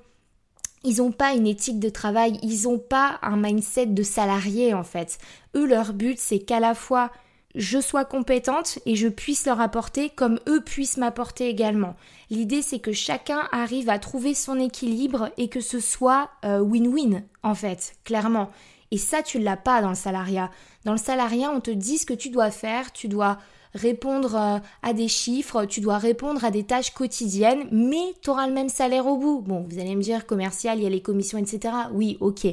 ils 0.83 0.97
n'ont 0.97 1.13
pas 1.13 1.35
une 1.35 1.47
éthique 1.47 1.79
de 1.79 1.91
travail, 1.91 2.39
ils 2.43 2.63
n'ont 2.63 2.79
pas 2.79 3.19
un 3.21 3.37
mindset 3.37 3.87
de 3.87 4.03
salarié 4.03 4.73
en 4.73 4.83
fait. 4.83 5.19
Eux, 5.55 5.67
leur 5.67 5.93
but, 5.93 6.19
c'est 6.19 6.39
qu'à 6.39 6.59
la 6.59 6.75
fois 6.75 7.11
je 7.55 7.81
sois 7.81 8.05
compétente 8.05 8.79
et 8.87 8.95
je 8.95 9.09
puisse 9.09 9.45
leur 9.45 9.61
apporter 9.61 10.09
comme 10.09 10.39
eux 10.49 10.61
puissent 10.61 10.97
m'apporter 10.97 11.49
également. 11.49 11.97
L'idée 12.31 12.63
c'est 12.63 12.79
que 12.79 12.93
chacun 12.93 13.49
arrive 13.51 13.91
à 13.91 13.99
trouver 13.99 14.35
son 14.35 14.59
équilibre 14.59 15.31
et 15.37 15.49
que 15.49 15.61
ce 15.61 15.81
soit 15.81 16.31
euh, 16.45 16.61
win-win 16.61 17.23
en 17.43 17.55
fait, 17.55 17.95
clairement. 18.05 18.51
Et 18.91 18.99
ça 18.99 19.23
tu 19.23 19.39
l'as 19.39 19.57
pas 19.57 19.83
dans 19.83 19.91
le 19.91 19.95
salariat. 19.95 20.51
Dans 20.85 20.93
le 20.93 20.99
salariat 20.99 21.51
on 21.51 21.61
te 21.61 21.71
dit 21.71 21.99
ce 21.99 22.07
que 22.07 22.15
tu 22.15 22.31
dois 22.31 22.51
faire, 22.51 22.93
tu 22.93 23.09
dois 23.09 23.39
répondre 23.75 24.35
euh, 24.35 24.59
à 24.83 24.93
des 24.93 25.09
chiffres, 25.09 25.65
tu 25.65 25.81
dois 25.81 25.99
répondre 25.99 26.45
à 26.45 26.51
des 26.51 26.65
tâches 26.65 26.93
quotidiennes, 26.93 27.69
mais 27.71 28.15
tu 28.21 28.31
auras 28.31 28.47
le 28.47 28.53
même 28.53 28.69
salaire 28.69 29.07
au 29.07 29.17
bout. 29.17 29.41
Bon, 29.41 29.67
vous 29.69 29.79
allez 29.79 29.95
me 29.95 30.03
dire 30.03 30.27
commercial, 30.27 30.79
il 30.79 30.85
y 30.85 30.87
a 30.87 30.91
les 30.91 31.03
commissions, 31.03 31.39
etc. 31.39 31.75
Oui, 31.93 32.17
ok, 32.21 32.45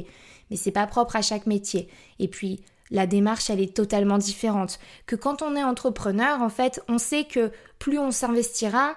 mais 0.50 0.56
c'est 0.56 0.70
pas 0.70 0.86
propre 0.86 1.16
à 1.16 1.22
chaque 1.22 1.46
métier. 1.46 1.88
Et 2.18 2.28
puis 2.28 2.60
la 2.90 3.06
démarche, 3.06 3.50
elle 3.50 3.60
est 3.60 3.74
totalement 3.74 4.18
différente. 4.18 4.78
Que 5.06 5.16
quand 5.16 5.42
on 5.42 5.56
est 5.56 5.64
entrepreneur, 5.64 6.40
en 6.40 6.48
fait, 6.48 6.80
on 6.88 6.98
sait 6.98 7.24
que 7.24 7.50
plus 7.78 7.98
on 7.98 8.10
s'investira, 8.10 8.94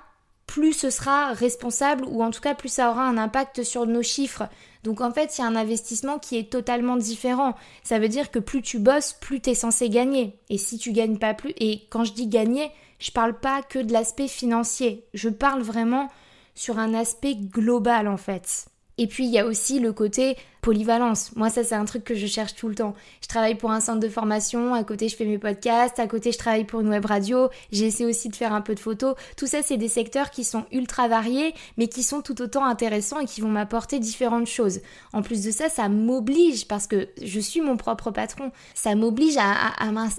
plus 0.47 0.73
ce 0.73 0.89
sera 0.89 1.33
responsable 1.33 2.05
ou 2.05 2.23
en 2.23 2.31
tout 2.31 2.41
cas 2.41 2.55
plus 2.55 2.69
ça 2.69 2.89
aura 2.89 3.07
un 3.07 3.17
impact 3.17 3.63
sur 3.63 3.85
nos 3.85 4.01
chiffres. 4.01 4.43
Donc 4.83 5.01
en 5.01 5.11
fait, 5.11 5.33
a 5.39 5.45
un 5.45 5.55
investissement 5.55 6.17
qui 6.19 6.37
est 6.37 6.51
totalement 6.51 6.97
différent. 6.97 7.55
Ça 7.83 7.99
veut 7.99 8.07
dire 8.07 8.31
que 8.31 8.39
plus 8.39 8.61
tu 8.61 8.79
bosses, 8.79 9.13
plus 9.13 9.41
tu 9.41 9.51
es 9.51 9.55
censé 9.55 9.89
gagner. 9.89 10.37
Et 10.49 10.57
si 10.57 10.77
tu 10.77 10.91
gagnes 10.91 11.17
pas 11.17 11.33
plus, 11.33 11.53
et 11.59 11.87
quand 11.89 12.03
je 12.03 12.13
dis 12.13 12.27
gagner, 12.27 12.71
je 12.99 13.11
parle 13.11 13.39
pas 13.39 13.61
que 13.63 13.79
de 13.79 13.93
l'aspect 13.93 14.27
financier. 14.27 15.05
Je 15.13 15.29
parle 15.29 15.61
vraiment 15.61 16.09
sur 16.55 16.79
un 16.79 16.93
aspect 16.93 17.35
global 17.35 18.07
en 18.07 18.17
fait. 18.17 18.65
Et 18.97 19.07
puis 19.07 19.25
il 19.25 19.31
y 19.31 19.39
a 19.39 19.45
aussi 19.45 19.79
le 19.79 19.93
côté 19.93 20.37
polyvalence. 20.61 21.31
Moi, 21.35 21.49
ça, 21.49 21.63
c'est 21.63 21.75
un 21.75 21.85
truc 21.85 22.03
que 22.03 22.15
je 22.15 22.27
cherche 22.27 22.55
tout 22.55 22.67
le 22.67 22.75
temps. 22.75 22.93
Je 23.21 23.27
travaille 23.27 23.55
pour 23.55 23.71
un 23.71 23.79
centre 23.79 23.99
de 23.99 24.09
formation, 24.09 24.73
à 24.73 24.83
côté, 24.83 25.09
je 25.09 25.15
fais 25.15 25.25
mes 25.25 25.39
podcasts, 25.39 25.99
à 25.99 26.07
côté, 26.07 26.31
je 26.31 26.37
travaille 26.37 26.65
pour 26.65 26.81
une 26.81 26.89
web 26.89 27.05
radio, 27.05 27.49
j'essaie 27.71 28.05
aussi 28.05 28.29
de 28.29 28.35
faire 28.35 28.53
un 28.53 28.61
peu 28.61 28.75
de 28.75 28.79
photos. 28.79 29.15
Tout 29.37 29.47
ça, 29.47 29.63
c'est 29.63 29.77
des 29.77 29.87
secteurs 29.87 30.29
qui 30.29 30.43
sont 30.43 30.65
ultra 30.71 31.07
variés, 31.07 31.53
mais 31.77 31.87
qui 31.87 32.03
sont 32.03 32.21
tout 32.21 32.41
autant 32.41 32.63
intéressants 32.63 33.19
et 33.19 33.25
qui 33.25 33.41
vont 33.41 33.49
m'apporter 33.49 33.99
différentes 33.99 34.47
choses. 34.47 34.81
En 35.13 35.21
plus 35.21 35.43
de 35.43 35.51
ça, 35.51 35.67
ça 35.69 35.89
m'oblige, 35.89 36.67
parce 36.67 36.87
que 36.87 37.09
je 37.21 37.39
suis 37.39 37.61
mon 37.61 37.77
propre 37.77 38.11
patron, 38.11 38.51
ça 38.75 38.95
m'oblige 38.95 39.37
à, 39.37 39.73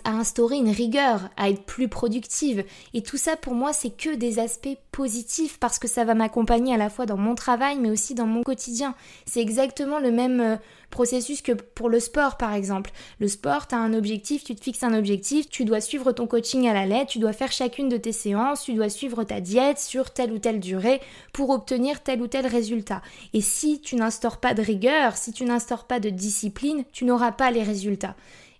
instaurer 0.04 0.56
une 0.56 0.70
rigueur, 0.70 1.30
à 1.36 1.50
être 1.50 1.62
plus 1.64 1.88
productive. 1.88 2.64
Et 2.94 3.02
tout 3.02 3.16
ça, 3.16 3.36
pour 3.36 3.54
moi, 3.54 3.72
c'est 3.72 3.96
que 3.96 4.14
des 4.14 4.38
aspects 4.38 4.76
positifs, 4.90 5.58
parce 5.58 5.78
que 5.78 5.88
ça 5.88 6.04
va 6.04 6.14
m'accompagner 6.14 6.74
à 6.74 6.78
la 6.78 6.90
fois 6.90 7.06
dans 7.06 7.16
mon 7.16 7.34
travail, 7.34 7.78
mais 7.78 7.90
aussi 7.90 8.14
dans 8.14 8.26
mon 8.26 8.42
quotidien. 8.42 8.94
C'est 9.26 9.40
exactement 9.40 9.98
le 9.98 10.10
même 10.10 10.31
euh, 10.40 10.56
processus 10.90 11.42
que 11.42 11.52
pour 11.52 11.88
le 11.88 12.00
sport 12.00 12.36
par 12.36 12.54
exemple. 12.54 12.90
Le 13.18 13.28
sport, 13.28 13.66
tu 13.66 13.74
as 13.74 13.78
un 13.78 13.94
objectif, 13.94 14.44
tu 14.44 14.54
te 14.54 14.62
fixes 14.62 14.82
un 14.82 14.94
objectif, 14.96 15.48
tu 15.48 15.64
dois 15.64 15.80
suivre 15.80 16.12
ton 16.12 16.26
coaching 16.26 16.68
à 16.68 16.72
la 16.72 16.86
lettre, 16.86 17.12
tu 17.12 17.18
dois 17.18 17.32
faire 17.32 17.50
chacune 17.52 17.88
de 17.88 17.96
tes 17.96 18.12
séances, 18.12 18.62
tu 18.62 18.74
dois 18.74 18.88
suivre 18.88 19.24
ta 19.24 19.40
diète 19.40 19.78
sur 19.78 20.12
telle 20.12 20.32
ou 20.32 20.38
telle 20.38 20.60
durée 20.60 21.00
pour 21.32 21.50
obtenir 21.50 22.02
tel 22.02 22.22
ou 22.22 22.26
tel 22.26 22.46
résultat. 22.46 23.02
Et 23.32 23.40
si 23.40 23.80
tu 23.80 23.96
n'instaures 23.96 24.38
pas 24.38 24.54
de 24.54 24.62
rigueur, 24.62 25.16
si 25.16 25.32
tu 25.32 25.44
n'instaures 25.44 25.84
pas 25.84 26.00
de 26.00 26.10
discipline, 26.10 26.84
tu 26.92 27.04
n'auras 27.04 27.32
pas 27.32 27.50
les 27.50 27.62
résultats. 27.62 28.14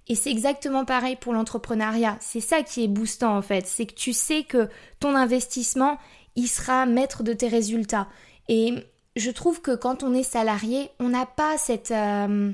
Et 0.09 0.15
c'est 0.15 0.31
exactement 0.31 0.85
pareil 0.85 1.17
pour 1.17 1.33
l'entrepreneuriat. 1.33 2.17
C'est 2.21 2.41
ça 2.41 2.63
qui 2.63 2.85
est 2.85 2.89
boostant 2.89 3.37
en 3.37 3.43
fait. 3.43 3.67
C'est 3.67 3.87
que 3.87 3.95
tu 3.95 4.13
sais 4.13 4.43
que 4.43 4.69
ton 4.99 5.15
investissement, 5.15 5.99
il 6.35 6.49
sera 6.49 6.87
maître 6.87 7.23
de 7.23 7.33
tes 7.33 7.49
résultats. 7.49 8.09
Et 8.49 8.75
je 9.17 9.31
trouve 9.31 9.61
que 9.61 9.75
quand 9.75 10.03
on 10.03 10.15
est 10.15 10.23
salarié, 10.23 10.91
on 10.99 11.09
n'a 11.09 11.27
pas 11.27 11.59
cette... 11.59 11.91
Euh, 11.91 12.53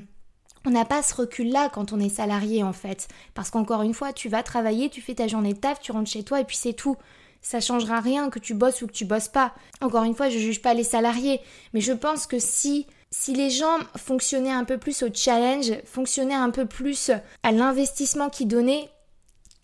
on 0.65 0.71
n'a 0.71 0.83
pas 0.83 1.01
ce 1.01 1.15
recul-là 1.15 1.69
quand 1.69 1.93
on 1.93 1.99
est 2.01 2.09
salarié 2.09 2.63
en 2.63 2.73
fait. 2.73 3.07
Parce 3.33 3.49
qu'encore 3.49 3.81
une 3.81 3.93
fois, 3.93 4.11
tu 4.11 4.27
vas 4.27 4.43
travailler, 4.43 4.89
tu 4.89 5.01
fais 5.01 5.15
ta 5.15 5.27
journée 5.27 5.53
de 5.53 5.59
taf, 5.59 5.79
tu 5.79 5.93
rentres 5.93 6.11
chez 6.11 6.23
toi 6.23 6.41
et 6.41 6.43
puis 6.43 6.57
c'est 6.57 6.73
tout. 6.73 6.97
Ça 7.41 7.61
changera 7.61 8.01
rien 8.01 8.29
que 8.29 8.39
tu 8.39 8.53
bosses 8.53 8.81
ou 8.81 8.87
que 8.87 8.91
tu 8.91 9.05
bosses 9.05 9.29
pas. 9.29 9.53
Encore 9.79 10.03
une 10.03 10.15
fois, 10.15 10.29
je 10.29 10.37
juge 10.37 10.61
pas 10.61 10.73
les 10.73 10.83
salariés, 10.83 11.39
mais 11.73 11.79
je 11.79 11.93
pense 11.93 12.27
que 12.27 12.39
si 12.39 12.87
si 13.11 13.33
les 13.33 13.49
gens 13.49 13.77
fonctionnaient 13.95 14.51
un 14.51 14.65
peu 14.65 14.77
plus 14.77 15.01
au 15.01 15.07
challenge, 15.11 15.71
fonctionnaient 15.85 16.35
un 16.35 16.51
peu 16.51 16.65
plus 16.65 17.11
à 17.43 17.51
l'investissement 17.51 18.29
qu'ils 18.29 18.47
donnaient, 18.47 18.89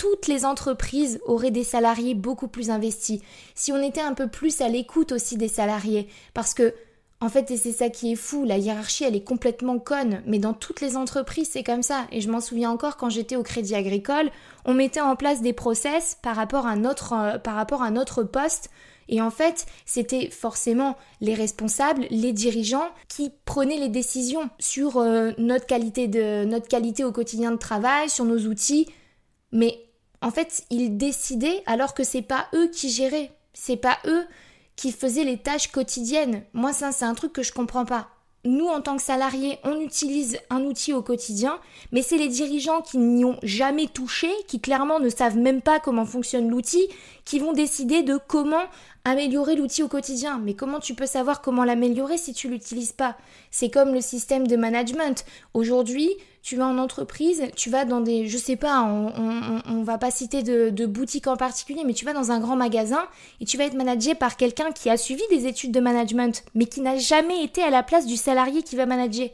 toutes 0.06 0.28
les 0.28 0.46
entreprises 0.46 1.20
auraient 1.26 1.50
des 1.50 1.63
salariés 1.63 2.13
beaucoup 2.13 2.48
plus 2.48 2.70
investis. 2.70 3.22
Si 3.56 3.72
on 3.72 3.82
était 3.82 4.02
un 4.02 4.13
peu 4.13 4.28
plus 4.28 4.62
à 4.62 4.70
l'écoute 4.70 5.12
aussi 5.12 5.36
des 5.36 5.48
salariés, 5.48 6.08
parce 6.36 6.54
que 6.54 6.76
en 7.22 7.30
fait, 7.30 7.50
et 7.50 7.58
c'est 7.58 7.72
ça 7.72 7.89
qui 7.89 8.12
est 8.12 8.15
fou, 8.15 8.46
la 8.46 8.60
hiérarchie, 8.60 9.04
elle 9.04 9.15
est 9.15 9.24
complètement 9.24 9.80
conne, 9.80 10.22
mais 10.28 10.38
dans 10.38 10.54
toutes 10.54 10.80
les 10.80 10.96
entreprises, 10.96 11.50
c'est 11.52 11.63
comme 11.63 11.82
ça. 11.82 12.06
Et 12.12 12.22
je 12.22 12.30
m'en 12.30 12.39
souviens 12.39 12.70
encore 12.70 12.98
quand 12.98 13.10
j'étais 13.10 13.36
au 13.36 13.41
Crédit 13.41 13.74
Agricole, 13.74 14.30
on 14.63 14.76
mettait 14.76 15.02
en 15.02 15.15
place 15.15 15.41
des 15.41 15.54
process 15.54 16.20
par 16.22 16.36
rapport 16.36 16.68
à 16.68 16.76
notre, 16.76 17.13
euh, 17.13 17.39
par 17.39 17.56
rapport 17.56 17.82
à 17.82 17.89
notre 17.89 18.22
poste. 18.22 18.70
Et 19.10 19.22
en 19.22 19.32
fait, 19.32 19.65
c'était 19.86 20.30
forcément 20.30 20.98
les 21.20 21.34
responsables, 21.34 22.06
les 22.12 22.32
dirigeants 22.32 22.89
qui 23.08 23.32
prenaient 23.46 23.80
les 23.80 23.89
décisions 23.89 24.52
sur 24.60 24.98
euh, 24.98 25.32
notre 25.39 25.65
qualité 25.65 26.08
de 26.08 26.46
notre 26.46 26.68
qualité 26.68 27.04
au 27.04 27.12
quotidien 27.12 27.50
de 27.50 27.58
travail, 27.58 28.08
sur 28.08 28.26
nos 28.26 28.39
outils. 28.46 28.88
Mais 29.52 29.85
en 30.26 30.32
fait, 30.32 30.64
ils 30.72 30.98
décidaient 30.98 31.62
alors 31.68 31.94
que 31.94 32.04
c'est 32.04 32.24
pas 32.24 32.48
eux 32.56 32.68
qui 32.70 32.90
géraient. 32.90 33.32
C'est 33.54 33.78
pas 33.78 34.00
eux 34.08 34.26
qui 34.76 34.92
faisaient 34.92 35.24
les 35.24 35.38
tâches 35.38 35.72
quotidiennes. 35.72 36.42
Moi, 36.54 36.74
ça, 36.74 36.92
c'est 36.92 37.06
un 37.06 37.14
truc 37.14 37.32
que 37.32 37.44
je 37.44 37.54
comprends 37.54 37.86
pas. 37.86 38.08
Nous, 38.44 38.66
en 38.66 38.82
tant 38.82 38.96
que 38.96 39.04
salariés, 39.04 39.60
on 39.64 39.80
utilise 39.80 40.40
un 40.50 40.64
outil 40.64 40.94
au 40.94 41.04
quotidien, 41.04 41.60
mais 41.92 42.02
c'est 42.02 42.18
les 42.18 42.28
dirigeants 42.28 42.82
qui 42.82 42.98
n'y 42.98 43.24
ont 43.24 43.38
jamais 43.44 43.86
touché, 43.86 44.28
qui 44.48 44.60
clairement 44.60 45.00
ne 45.00 45.10
savent 45.10 45.38
même 45.38 45.62
pas 45.62 45.80
comment 45.80 46.06
fonctionne 46.06 46.50
l'outil, 46.50 46.88
qui 47.24 47.38
vont 47.38 47.54
décider 47.54 48.02
de 48.02 48.20
comment 48.28 48.66
améliorer 49.06 49.56
l'outil 49.56 49.84
au 49.84 49.88
quotidien. 49.88 50.41
Mais 50.44 50.56
comment 50.56 50.80
tu 50.80 50.96
peux 50.96 51.06
savoir 51.06 51.41
comment 51.41 51.63
l'améliorer 51.63 52.18
si 52.18 52.34
tu 52.34 52.50
l'utilises 52.50 52.91
pas? 52.91 53.15
C'est 53.52 53.70
comme 53.70 53.94
le 53.94 54.02
système 54.02 54.48
de 54.48 54.58
management. 54.58 55.24
Aujourd'hui, 55.54 56.10
tu 56.41 56.58
vas 56.58 56.65
en 56.68 56.78
entreprise, 56.78 57.44
tu 57.56 57.70
vas 57.70 57.86
dans 57.86 58.02
des, 58.02 58.28
je 58.28 58.38
sais 58.38 58.56
pas, 58.56 58.84
on, 58.84 59.62
on, 59.65 59.84
va 59.84 59.98
pas 59.98 60.12
citer 60.12 60.44
de, 60.44 60.70
de 60.70 60.86
boutique 60.86 61.28
en 61.28 61.38
particulier, 61.38 61.84
mais 61.86 61.94
tu 61.94 62.06
vas 62.06 62.13
dans 62.13 62.32
un 62.32 62.39
grand 62.39 62.56
magasin 62.56 63.08
et 63.39 63.46
tu 63.46 63.58
vas 63.58 63.63
être 63.63 63.74
managé 63.74 64.13
par 64.13 64.38
quelqu'un 64.38 64.72
qui 64.72 64.89
a 64.89 64.98
suivi 64.98 65.24
des 65.30 65.48
études 65.48 65.72
de 65.72 65.80
management, 65.80 66.44
mais 66.54 66.65
qui 66.65 66.82
n'a 66.82 66.98
jamais 66.98 67.44
été 67.44 67.63
à 67.63 67.72
la 67.72 67.82
place 67.82 68.06
du 68.06 68.18
salarié 68.18 68.62
qui 68.62 68.76
va 68.76 68.86
manager. 68.86 69.30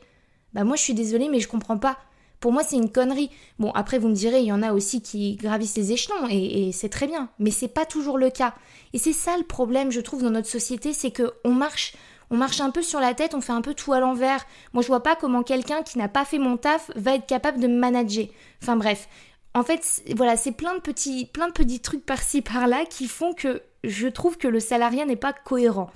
Bah 0.54 0.64
moi 0.64 0.76
je 0.76 0.84
suis 0.84 0.94
désolée, 0.94 1.28
mais 1.30 1.40
je 1.40 1.48
comprends 1.48 1.78
pas. 1.78 1.98
Pour 2.42 2.52
moi, 2.52 2.64
c'est 2.64 2.76
une 2.76 2.92
connerie. 2.92 3.30
Bon, 3.60 3.72
après, 3.72 4.00
vous 4.00 4.10
me 4.10 4.16
direz, 4.16 4.40
il 4.40 4.48
y 4.48 4.52
en 4.52 4.64
a 4.64 4.74
aussi 4.74 5.02
qui 5.02 5.36
gravissent 5.36 5.78
les 5.78 5.94
échelons, 5.94 6.28
et, 6.30 6.72
c'est 6.74 6.90
très 6.90 7.08
bien. 7.08 7.30
Mais 7.40 7.52
c'est 7.52 7.70
pas 7.70 7.86
toujours 7.86 8.18
le 8.18 8.30
cas. 8.30 8.56
Et 8.94 8.98
c'est 8.98 9.14
ça 9.14 9.38
le 9.38 9.44
problème, 9.44 9.92
je 9.92 10.02
trouve, 10.02 10.24
dans 10.24 10.32
notre 10.32 10.50
société, 10.50 10.92
c'est 10.92 11.12
que 11.12 11.32
on 11.46 11.52
marche 11.52 11.94
on 12.34 12.38
marche 12.38 12.62
un 12.62 12.72
peu 12.72 12.82
sur 12.82 13.02
la 13.02 13.14
tête, 13.14 13.36
on 13.36 13.42
fait 13.42 13.52
un 13.52 13.62
peu 13.62 13.74
tout 13.74 13.92
à 13.92 14.00
l'envers. 14.00 14.46
Moi, 14.72 14.82
je 14.82 14.88
vois 14.88 15.04
pas 15.04 15.18
comment 15.18 15.44
quelqu'un 15.44 15.84
qui 15.84 15.98
n'a 15.98 16.08
pas 16.08 16.24
fait 16.24 16.40
mon 16.40 16.56
taf 16.56 16.90
va 16.96 17.16
être 17.16 17.26
capable 17.26 17.60
de 17.60 17.68
me 17.68 17.78
manager. 17.78 18.26
Enfin 18.62 18.78
bref, 18.78 19.10
en 19.54 19.64
fait, 19.64 20.02
voilà, 20.16 20.38
c'est 20.38 20.54
plein 20.54 20.74
de 20.74 20.80
petits, 20.80 21.26
plein 21.26 21.48
de 21.48 21.54
petits 21.54 21.82
trucs 21.82 22.06
par-ci 22.06 22.42
par-là 22.42 22.86
qui 22.86 23.08
font 23.08 23.34
que 23.34 23.62
je 23.84 24.08
trouve 24.08 24.38
que 24.38 24.48
le 24.48 24.62
salariat 24.62 25.06
n'est 25.06 25.18
pas 25.18 25.34
cohérent. 25.34 25.90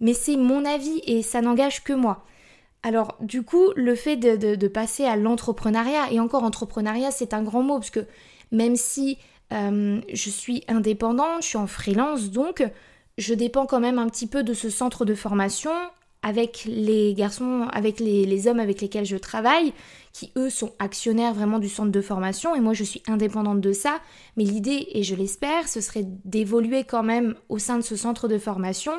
Mais 0.00 0.12
c'est 0.12 0.36
mon 0.36 0.64
avis 0.64 1.00
et 1.06 1.22
ça 1.22 1.40
n'engage 1.40 1.84
que 1.84 1.92
moi. 1.92 2.24
Alors, 2.82 3.16
du 3.20 3.42
coup, 3.42 3.72
le 3.74 3.94
fait 3.94 4.16
de, 4.16 4.68
passer 4.68 5.04
à 5.04 5.16
l'entrepreneuriat, 5.16 6.12
et 6.12 6.20
encore 6.20 6.44
entrepreneuriat, 6.44 7.10
c'est 7.10 7.34
un 7.34 7.42
grand 7.42 7.62
mot, 7.62 7.74
parce 7.74 7.90
que 7.90 8.06
même 8.52 8.76
si 8.76 9.18
euh, 9.52 10.00
je 10.12 10.30
suis 10.30 10.62
indépendante, 10.68 11.42
je 11.42 11.48
suis 11.48 11.58
en 11.58 11.66
freelance, 11.66 12.30
donc 12.30 12.64
je 13.18 13.34
dépends 13.34 13.66
quand 13.66 13.80
même 13.80 13.98
un 13.98 14.08
petit 14.08 14.26
peu 14.26 14.42
de 14.42 14.54
ce 14.54 14.70
centre 14.70 15.04
de 15.04 15.14
formation 15.14 15.72
avec 16.22 16.64
les 16.66 17.14
garçons, 17.14 17.68
avec 17.72 18.00
les, 18.00 18.48
hommes 18.48 18.58
avec 18.58 18.80
lesquels 18.80 19.04
je 19.04 19.16
travaille, 19.16 19.72
qui 20.12 20.32
eux 20.36 20.50
sont 20.50 20.72
actionnaires 20.80 21.32
vraiment 21.32 21.60
du 21.60 21.68
centre 21.68 21.92
de 21.92 22.00
formation 22.00 22.56
et 22.56 22.60
moi 22.60 22.72
je 22.72 22.82
suis 22.82 23.02
indépendante 23.06 23.60
de 23.60 23.72
ça. 23.72 24.00
Mais 24.36 24.42
l'idée, 24.42 24.88
et 24.90 25.04
je 25.04 25.14
l'espère, 25.14 25.68
ce 25.68 25.80
serait 25.80 26.04
d'évoluer 26.24 26.82
quand 26.82 27.04
même 27.04 27.36
au 27.48 27.58
sein 27.58 27.76
de 27.76 27.82
ce 27.82 27.94
centre 27.94 28.26
de 28.26 28.38
formation, 28.38 28.92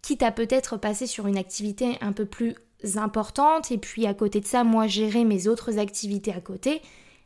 quitte 0.00 0.22
à 0.22 0.30
peut-être 0.30 0.76
passer 0.76 1.08
sur 1.08 1.26
une 1.26 1.38
activité 1.38 1.98
un 2.00 2.12
peu 2.12 2.24
plus 2.24 2.54
importante 2.96 3.70
et 3.70 3.78
puis 3.78 4.06
à 4.06 4.14
côté 4.14 4.40
de 4.40 4.46
ça, 4.46 4.64
moi 4.64 4.86
gérer 4.86 5.24
mes 5.24 5.48
autres 5.48 5.78
activités 5.78 6.32
à 6.32 6.40
côté. 6.40 6.82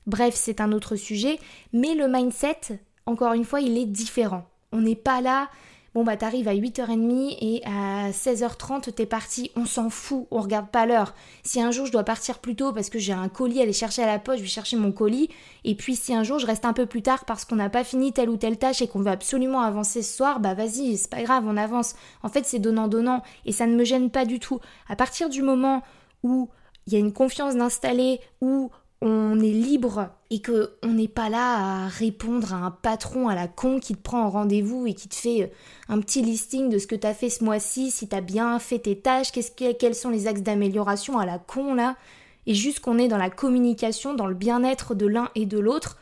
Bref, 0.06 0.34
c'est 0.34 0.60
un 0.60 0.72
autre 0.72 0.96
sujet, 0.96 1.38
mais 1.72 1.94
le 1.94 2.08
mindset, 2.08 2.80
encore 3.06 3.32
une 3.32 3.44
fois, 3.44 3.60
il 3.60 3.78
est 3.78 3.86
différent. 3.86 4.46
On 4.72 4.80
n'est 4.80 4.96
pas 4.96 5.20
là 5.20 5.48
Bon 5.94 6.02
bah 6.02 6.16
t'arrives 6.16 6.48
à 6.48 6.54
8h30 6.54 7.36
et 7.40 7.62
à 7.64 8.10
16h30 8.10 8.92
t'es 8.92 9.06
parti, 9.06 9.52
on 9.54 9.64
s'en 9.64 9.90
fout, 9.90 10.26
on 10.32 10.40
regarde 10.40 10.68
pas 10.68 10.86
l'heure. 10.86 11.14
Si 11.44 11.60
un 11.60 11.70
jour 11.70 11.86
je 11.86 11.92
dois 11.92 12.02
partir 12.02 12.40
plus 12.40 12.56
tôt 12.56 12.72
parce 12.72 12.90
que 12.90 12.98
j'ai 12.98 13.12
un 13.12 13.28
colis 13.28 13.60
à 13.60 13.62
aller 13.62 13.72
chercher 13.72 14.02
à 14.02 14.06
la 14.06 14.18
poste, 14.18 14.38
je 14.38 14.42
vais 14.42 14.48
chercher 14.48 14.76
mon 14.76 14.90
colis. 14.90 15.28
Et 15.62 15.76
puis 15.76 15.94
si 15.94 16.12
un 16.12 16.24
jour 16.24 16.40
je 16.40 16.46
reste 16.46 16.64
un 16.64 16.72
peu 16.72 16.86
plus 16.86 17.02
tard 17.02 17.24
parce 17.26 17.44
qu'on 17.44 17.54
n'a 17.54 17.70
pas 17.70 17.84
fini 17.84 18.12
telle 18.12 18.28
ou 18.28 18.36
telle 18.36 18.58
tâche 18.58 18.82
et 18.82 18.88
qu'on 18.88 19.02
veut 19.02 19.10
absolument 19.12 19.60
avancer 19.60 20.02
ce 20.02 20.16
soir, 20.16 20.40
bah 20.40 20.54
vas-y, 20.54 20.96
c'est 20.96 21.10
pas 21.10 21.22
grave, 21.22 21.44
on 21.46 21.56
avance. 21.56 21.94
En 22.24 22.28
fait 22.28 22.44
c'est 22.44 22.58
donnant-donnant 22.58 23.22
et 23.46 23.52
ça 23.52 23.66
ne 23.66 23.76
me 23.76 23.84
gêne 23.84 24.10
pas 24.10 24.24
du 24.24 24.40
tout. 24.40 24.58
À 24.88 24.96
partir 24.96 25.28
du 25.28 25.42
moment 25.42 25.84
où 26.24 26.48
il 26.88 26.92
y 26.92 26.96
a 26.96 26.98
une 26.98 27.12
confiance 27.12 27.54
d'installer, 27.54 28.20
où 28.40 28.70
on 29.00 29.38
est 29.38 29.52
libre 29.52 30.10
et 30.30 30.40
que 30.40 30.72
on 30.82 30.88
n'est 30.88 31.08
pas 31.08 31.28
là 31.28 31.84
à 31.84 31.88
répondre 31.88 32.54
à 32.54 32.58
un 32.58 32.70
patron 32.70 33.28
à 33.28 33.34
la 33.34 33.48
con 33.48 33.78
qui 33.78 33.94
te 33.94 34.00
prend 34.00 34.22
en 34.22 34.30
rendez-vous 34.30 34.86
et 34.86 34.94
qui 34.94 35.08
te 35.08 35.14
fait 35.14 35.42
euh, 35.42 35.46
un 35.88 36.00
petit 36.00 36.22
listing 36.22 36.70
de 36.70 36.78
ce 36.78 36.86
que 36.86 36.94
tu 36.94 37.06
as 37.06 37.14
fait 37.14 37.30
ce 37.30 37.44
mois-ci, 37.44 37.90
si 37.90 38.08
tu 38.08 38.16
as 38.16 38.20
bien 38.20 38.58
fait 38.58 38.78
tes 38.78 38.98
tâches, 38.98 39.30
quels 39.32 39.94
sont 39.94 40.10
les 40.10 40.26
axes 40.26 40.42
d'amélioration 40.42 41.18
à 41.18 41.26
la 41.26 41.38
con 41.38 41.74
là, 41.74 41.96
et 42.46 42.54
juste 42.54 42.80
qu'on 42.80 42.98
est 42.98 43.08
dans 43.08 43.18
la 43.18 43.30
communication, 43.30 44.14
dans 44.14 44.26
le 44.26 44.34
bien-être 44.34 44.94
de 44.94 45.06
l'un 45.06 45.30
et 45.34 45.46
de 45.46 45.58
l'autre, 45.58 45.98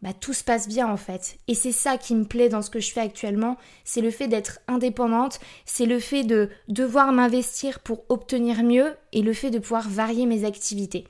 bah 0.00 0.12
tout 0.12 0.32
se 0.32 0.44
passe 0.44 0.68
bien 0.68 0.86
en 0.88 0.96
fait. 0.96 1.38
Et 1.48 1.54
c'est 1.54 1.72
ça 1.72 1.98
qui 1.98 2.14
me 2.14 2.24
plaît 2.24 2.48
dans 2.48 2.62
ce 2.62 2.70
que 2.70 2.80
je 2.80 2.92
fais 2.92 3.00
actuellement, 3.00 3.56
c'est 3.84 4.00
le 4.00 4.10
fait 4.10 4.28
d'être 4.28 4.60
indépendante, 4.68 5.40
c'est 5.64 5.86
le 5.86 5.98
fait 5.98 6.24
de 6.24 6.48
devoir 6.68 7.12
m'investir 7.12 7.80
pour 7.80 8.04
obtenir 8.08 8.62
mieux 8.62 8.94
et 9.12 9.22
le 9.22 9.32
fait 9.32 9.50
de 9.50 9.58
pouvoir 9.58 9.88
varier 9.88 10.26
mes 10.26 10.44
activités. 10.44 11.06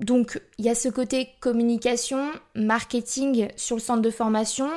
Donc 0.00 0.40
il 0.58 0.64
y 0.64 0.68
a 0.68 0.74
ce 0.74 0.88
côté 0.88 1.30
communication, 1.40 2.30
marketing 2.54 3.48
sur 3.56 3.76
le 3.76 3.82
centre 3.82 4.02
de 4.02 4.10
formation. 4.10 4.68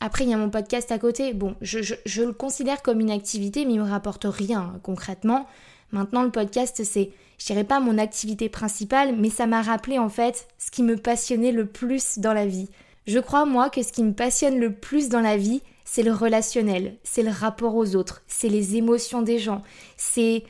Après, 0.00 0.24
il 0.24 0.30
y 0.30 0.34
a 0.34 0.38
mon 0.38 0.48
podcast 0.48 0.90
à 0.92 0.98
côté. 0.98 1.34
Bon, 1.34 1.54
je, 1.60 1.94
le 2.22 2.32
considère 2.32 2.82
comme 2.82 3.00
une 3.00 3.10
activité, 3.10 3.66
mais 3.66 3.74
il 3.74 3.80
me 3.80 3.88
rapporte 3.88 4.24
rien 4.24 4.80
concrètement. 4.82 5.46
Maintenant, 5.92 6.22
le 6.22 6.30
podcast, 6.30 6.82
c'est, 6.84 7.10
je 7.38 7.46
dirais 7.46 7.64
pas 7.64 7.80
mon 7.80 7.98
activité 7.98 8.48
principale, 8.48 9.14
mais 9.16 9.28
ça 9.28 9.46
m'a 9.46 9.60
rappelé 9.60 9.98
en 9.98 10.08
fait 10.08 10.46
ce 10.58 10.70
qui 10.70 10.82
me 10.82 10.96
passionnait 10.96 11.52
le 11.52 11.66
plus 11.66 12.18
dans 12.18 12.32
la 12.32 12.46
vie. 12.46 12.68
Je 13.06 13.18
crois, 13.18 13.44
moi, 13.44 13.70
que 13.70 13.82
ce 13.82 13.92
qui 13.92 14.04
me 14.04 14.14
passionne 14.14 14.58
le 14.58 14.72
plus 14.72 15.08
dans 15.08 15.20
la 15.20 15.36
vie, 15.36 15.62
c'est 15.84 16.02
le 16.04 16.12
relationnel, 16.12 16.96
c'est 17.02 17.24
le 17.24 17.30
rapport 17.30 17.74
aux 17.74 17.96
autres, 17.96 18.22
c'est 18.28 18.48
les 18.48 18.76
émotions 18.76 19.22
des 19.22 19.40
gens, 19.40 19.62
c'est, 19.96 20.44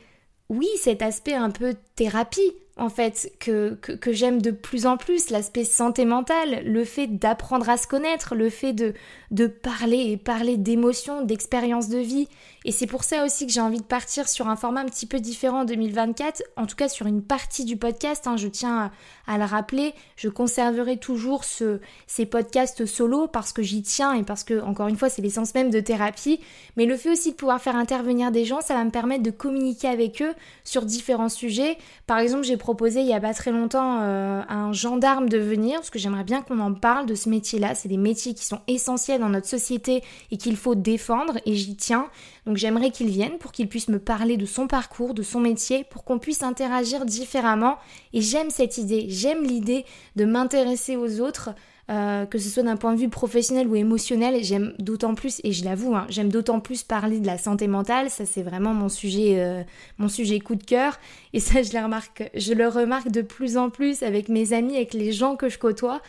oui, 0.50 0.68
cet 0.78 1.00
aspect 1.00 1.32
un 1.32 1.50
peu 1.50 1.74
thérapie, 1.96 2.52
en 2.80 2.88
fait 2.88 3.30
que, 3.38 3.74
que, 3.74 4.10
j'aime 4.10 4.40
de 4.40 4.50
plus 4.50 4.86
en 4.86 4.96
plus, 4.96 5.28
l'aspect 5.28 5.64
santé 5.64 6.06
mentale, 6.06 6.62
le 6.64 6.84
fait 6.86 7.06
d'apprendre 7.06 7.68
à 7.68 7.76
se 7.76 7.86
connaître, 7.86 8.34
le 8.34 8.48
fait 8.48 8.72
de, 8.72 8.94
de 9.30 9.46
parler 9.46 10.10
et 10.10 10.16
parler 10.16 10.56
d'émotions, 10.56 11.22
d'expériences 11.22 11.90
de 11.90 11.98
vie. 11.98 12.26
Et 12.64 12.72
c'est 12.72 12.86
pour 12.86 13.04
ça 13.04 13.24
aussi 13.24 13.46
que 13.46 13.52
j'ai 13.52 13.60
envie 13.60 13.78
de 13.78 13.84
partir 13.84 14.28
sur 14.28 14.48
un 14.48 14.56
format 14.56 14.80
un 14.80 14.86
petit 14.86 15.06
peu 15.06 15.20
différent 15.20 15.60
en 15.60 15.64
2024, 15.64 16.42
en 16.56 16.66
tout 16.66 16.76
cas 16.76 16.88
sur 16.88 17.06
une 17.06 17.22
partie 17.22 17.64
du 17.64 17.76
podcast, 17.76 18.26
hein, 18.26 18.36
je 18.36 18.48
tiens 18.48 18.90
à, 19.26 19.38
le 19.38 19.44
rappeler, 19.44 19.94
je 20.16 20.28
conserverai 20.28 20.98
toujours 20.98 21.44
ce, 21.44 21.80
ces 22.06 22.26
podcasts 22.26 22.84
solo 22.84 23.28
parce 23.28 23.52
que 23.52 23.62
j'y 23.62 23.82
tiens 23.82 24.14
et 24.14 24.24
parce 24.24 24.44
que, 24.44 24.60
encore 24.62 24.88
une 24.88 24.96
fois, 24.96 25.08
c'est 25.08 25.22
l'essence 25.22 25.54
même 25.54 25.70
de 25.70 25.80
thérapie, 25.80 26.40
mais 26.76 26.84
le 26.84 26.96
fait 26.96 27.12
aussi 27.12 27.30
de 27.30 27.36
pouvoir 27.36 27.60
faire 27.60 27.76
intervenir 27.76 28.30
des 28.30 28.44
gens, 28.44 28.60
ça 28.60 28.74
va 28.74 28.84
me 28.84 28.90
permettre 28.90 29.22
de 29.22 29.30
communiquer 29.30 29.88
avec 29.88 30.20
eux 30.20 30.34
sur 30.64 30.84
différents 30.84 31.28
sujets. 31.28 31.78
Par 32.06 32.18
exemple, 32.18 32.44
j'ai 32.44 32.56
il 32.82 33.06
y 33.06 33.12
a 33.12 33.20
pas 33.20 33.34
très 33.34 33.50
longtemps 33.50 34.00
euh, 34.02 34.42
à 34.48 34.54
un 34.54 34.72
gendarme 34.72 35.28
de 35.28 35.38
venir, 35.38 35.76
parce 35.76 35.90
que 35.90 35.98
j'aimerais 35.98 36.24
bien 36.24 36.42
qu'on 36.42 36.58
en 36.60 36.74
parle 36.74 37.06
de 37.06 37.14
ce 37.14 37.28
métier-là, 37.28 37.74
c'est 37.74 37.88
des 37.88 37.96
métiers 37.96 38.34
qui 38.34 38.44
sont 38.44 38.60
essentiels 38.66 39.20
dans 39.20 39.28
notre 39.28 39.46
société 39.46 40.02
et 40.30 40.36
qu'il 40.36 40.56
faut 40.56 40.74
défendre, 40.74 41.38
et 41.46 41.54
j'y 41.54 41.76
tiens. 41.76 42.08
Donc 42.46 42.56
j'aimerais 42.56 42.90
qu'il 42.90 43.08
vienne 43.08 43.38
pour 43.38 43.52
qu'il 43.52 43.68
puisse 43.68 43.88
me 43.88 43.98
parler 43.98 44.36
de 44.36 44.46
son 44.46 44.66
parcours, 44.66 45.14
de 45.14 45.22
son 45.22 45.40
métier, 45.40 45.84
pour 45.84 46.04
qu'on 46.04 46.18
puisse 46.18 46.42
interagir 46.42 47.04
différemment. 47.04 47.76
Et 48.12 48.20
j'aime 48.20 48.50
cette 48.50 48.78
idée, 48.78 49.06
j'aime 49.08 49.44
l'idée 49.44 49.84
de 50.16 50.24
m'intéresser 50.24 50.96
aux 50.96 51.20
autres, 51.20 51.50
euh, 51.90 52.24
que 52.26 52.38
ce 52.38 52.48
soit 52.48 52.62
d'un 52.62 52.76
point 52.76 52.94
de 52.94 53.00
vue 53.00 53.08
professionnel 53.08 53.66
ou 53.68 53.76
émotionnel. 53.76 54.42
J'aime 54.42 54.72
d'autant 54.78 55.14
plus, 55.14 55.40
et 55.44 55.52
je 55.52 55.64
l'avoue, 55.64 55.94
hein, 55.94 56.06
j'aime 56.08 56.30
d'autant 56.30 56.60
plus 56.60 56.82
parler 56.82 57.20
de 57.20 57.26
la 57.26 57.38
santé 57.38 57.66
mentale. 57.66 58.10
Ça 58.10 58.26
c'est 58.26 58.42
vraiment 58.42 58.74
mon 58.74 58.88
sujet, 58.88 59.40
euh, 59.40 59.62
mon 59.98 60.08
sujet 60.08 60.40
coup 60.40 60.54
de 60.54 60.64
cœur. 60.64 60.98
Et 61.32 61.40
ça 61.40 61.62
je 61.62 61.72
le 61.72 61.82
remarque, 61.82 62.30
je 62.34 62.52
le 62.54 62.68
remarque 62.68 63.10
de 63.10 63.22
plus 63.22 63.56
en 63.56 63.70
plus 63.70 64.02
avec 64.02 64.28
mes 64.28 64.52
amis, 64.52 64.76
avec 64.76 64.94
les 64.94 65.12
gens 65.12 65.36
que 65.36 65.48
je 65.48 65.58
côtoie 65.58 66.00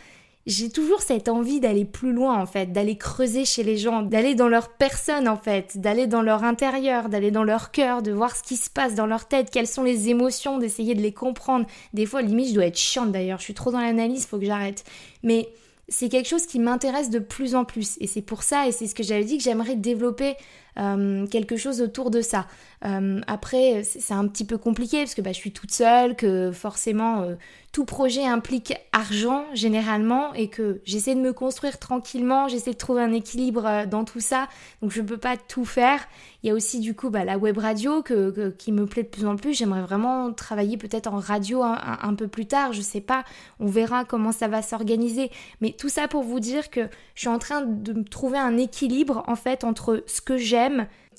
j'ai 0.46 0.70
toujours 0.70 1.02
cette 1.02 1.28
envie 1.28 1.60
d'aller 1.60 1.84
plus 1.84 2.12
loin 2.12 2.36
en 2.40 2.46
fait, 2.46 2.72
d'aller 2.72 2.96
creuser 2.96 3.44
chez 3.44 3.62
les 3.62 3.76
gens, 3.76 4.02
d'aller 4.02 4.34
dans 4.34 4.48
leur 4.48 4.70
personne 4.70 5.28
en 5.28 5.36
fait, 5.36 5.78
d'aller 5.78 6.06
dans 6.06 6.22
leur 6.22 6.42
intérieur, 6.42 7.08
d'aller 7.08 7.30
dans 7.30 7.44
leur 7.44 7.70
cœur, 7.70 8.02
de 8.02 8.10
voir 8.10 8.34
ce 8.34 8.42
qui 8.42 8.56
se 8.56 8.68
passe 8.68 8.94
dans 8.94 9.06
leur 9.06 9.26
tête, 9.26 9.50
quelles 9.50 9.68
sont 9.68 9.84
les 9.84 10.08
émotions, 10.08 10.58
d'essayer 10.58 10.94
de 10.94 11.00
les 11.00 11.12
comprendre. 11.12 11.66
Des 11.94 12.06
fois, 12.06 12.22
limite, 12.22 12.48
je 12.48 12.54
dois 12.54 12.66
être 12.66 12.78
chiante 12.78 13.12
d'ailleurs, 13.12 13.38
je 13.38 13.44
suis 13.44 13.54
trop 13.54 13.70
dans 13.70 13.80
l'analyse, 13.80 14.26
faut 14.26 14.38
que 14.38 14.46
j'arrête. 14.46 14.84
Mais 15.22 15.48
c'est 15.88 16.08
quelque 16.08 16.28
chose 16.28 16.46
qui 16.46 16.58
m'intéresse 16.58 17.10
de 17.10 17.18
plus 17.18 17.54
en 17.54 17.64
plus. 17.64 17.96
Et 18.00 18.06
c'est 18.06 18.22
pour 18.22 18.42
ça 18.42 18.66
et 18.68 18.72
c'est 18.72 18.86
ce 18.86 18.94
que 18.94 19.02
j'avais 19.02 19.24
dit 19.24 19.36
que 19.38 19.42
j'aimerais 19.42 19.76
développer 19.76 20.36
euh, 20.78 21.26
quelque 21.26 21.56
chose 21.56 21.82
autour 21.82 22.10
de 22.10 22.20
ça. 22.20 22.46
Euh, 22.84 23.20
après, 23.26 23.82
c'est 23.84 24.14
un 24.14 24.26
petit 24.26 24.44
peu 24.44 24.58
compliqué 24.58 24.98
parce 24.98 25.14
que 25.14 25.20
bah, 25.20 25.32
je 25.32 25.38
suis 25.38 25.52
toute 25.52 25.70
seule, 25.70 26.16
que 26.16 26.50
forcément 26.50 27.22
euh, 27.22 27.34
tout 27.70 27.84
projet 27.84 28.24
implique 28.24 28.74
argent 28.92 29.44
généralement 29.54 30.34
et 30.34 30.48
que 30.48 30.80
j'essaie 30.84 31.14
de 31.14 31.20
me 31.20 31.32
construire 31.32 31.78
tranquillement, 31.78 32.48
j'essaie 32.48 32.72
de 32.72 32.76
trouver 32.76 33.02
un 33.02 33.12
équilibre 33.12 33.86
dans 33.86 34.04
tout 34.04 34.20
ça, 34.20 34.48
donc 34.82 34.90
je 34.90 35.00
ne 35.00 35.06
peux 35.06 35.16
pas 35.16 35.36
tout 35.36 35.64
faire. 35.64 36.00
Il 36.42 36.48
y 36.48 36.50
a 36.50 36.54
aussi 36.54 36.80
du 36.80 36.94
coup 36.94 37.08
bah, 37.08 37.24
la 37.24 37.38
web 37.38 37.58
radio 37.58 38.02
que, 38.02 38.50
qui 38.58 38.72
me 38.72 38.86
plaît 38.86 39.04
de 39.04 39.08
plus 39.08 39.26
en 39.26 39.36
plus. 39.36 39.54
J'aimerais 39.54 39.82
vraiment 39.82 40.32
travailler 40.32 40.76
peut-être 40.76 41.06
en 41.06 41.18
radio 41.18 41.62
un, 41.62 41.78
un, 42.02 42.14
peu 42.14 42.26
plus 42.26 42.46
tard, 42.46 42.72
je 42.72 42.80
sais 42.80 43.00
pas, 43.00 43.24
on 43.60 43.66
verra 43.66 44.04
comment 44.04 44.32
ça 44.32 44.48
va 44.48 44.60
s'organiser. 44.60 45.30
Mais 45.60 45.70
tout 45.70 45.88
ça 45.88 46.08
pour 46.08 46.24
vous 46.24 46.40
dire 46.40 46.68
que 46.68 46.88
je 47.14 47.20
suis 47.20 47.28
en 47.28 47.38
train 47.38 47.62
de 47.62 48.02
trouver 48.02 48.38
un 48.38 48.56
équilibre 48.58 49.22
en 49.28 49.36
fait 49.36 49.64
entre 49.64 50.02
ce 50.06 50.20
que 50.20 50.36
j'aime 50.36 50.61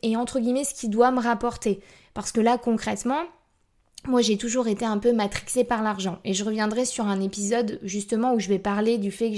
et 0.04 0.16
entre 0.18 0.40
guillemets 0.40 0.64
ce 0.64 0.74
qui 0.74 0.90
doit 0.90 1.12
me 1.12 1.22
rapporter. 1.22 1.80
Parce 2.14 2.32
que 2.32 2.42
là 2.42 2.58
concrètement, 2.58 3.24
moi 4.08 4.22
j'ai 4.22 4.38
toujours 4.38 4.68
été 4.68 4.86
un 4.86 4.98
peu 4.98 5.14
matrixée 5.14 5.64
par 5.64 5.82
l'argent 5.82 6.20
et 6.26 6.34
je 6.34 6.44
reviendrai 6.44 6.86
sur 6.86 7.08
un 7.08 7.22
épisode 7.22 7.80
justement 7.84 8.34
où 8.34 8.40
je 8.40 8.50
vais 8.50 8.60
parler 8.60 8.98
du 8.98 9.12
fait 9.12 9.32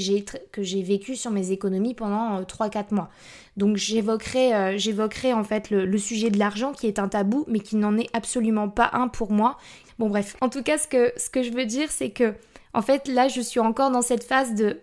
que 0.52 0.64
j'ai 0.64 0.82
vécu 0.82 1.16
sur 1.16 1.32
mes 1.32 1.52
économies 1.52 1.94
pendant 1.94 2.42
3-4 2.42 2.78
euh, 2.78 2.82
mois. 2.92 3.10
Donc 3.58 3.78
j'évoquerai 3.78 4.56
euh, 4.56 4.78
j'évoquerai 4.78 5.34
en 5.34 5.44
fait 5.44 5.70
le, 5.70 5.98
sujet 5.98 6.30
de 6.30 6.40
l'argent 6.40 6.74
qui 6.74 6.88
est 6.88 7.00
un 7.00 7.08
tabou 7.08 7.46
mais 7.48 7.60
qui 7.60 7.76
n'en 7.76 7.98
est 7.98 8.10
absolument 8.14 8.70
pas 8.70 8.90
un 8.94 9.08
pour 9.08 9.32
moi. 9.32 9.58
Bon 10.00 10.10
bref, 10.10 10.36
en 10.42 10.50
tout 10.50 10.64
cas 10.64 10.78
ce 10.78 10.88
que 10.88 11.14
ce 11.16 11.30
que 11.30 11.44
je 11.44 11.52
veux 11.52 11.66
dire 11.66 11.92
c'est 11.92 12.10
que 12.10 12.34
en 12.74 12.82
fait 12.82 13.08
là 13.08 13.28
je 13.28 13.42
suis 13.42 13.60
encore 13.60 13.92
dans 13.92 14.02
cette 14.02 14.24
phase 14.24 14.56
de 14.56 14.80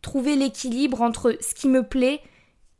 trouver 0.00 0.36
l'équilibre 0.36 1.02
entre 1.02 1.36
ce 1.40 1.54
qui 1.54 1.68
me 1.68 1.82
plaît 1.82 2.20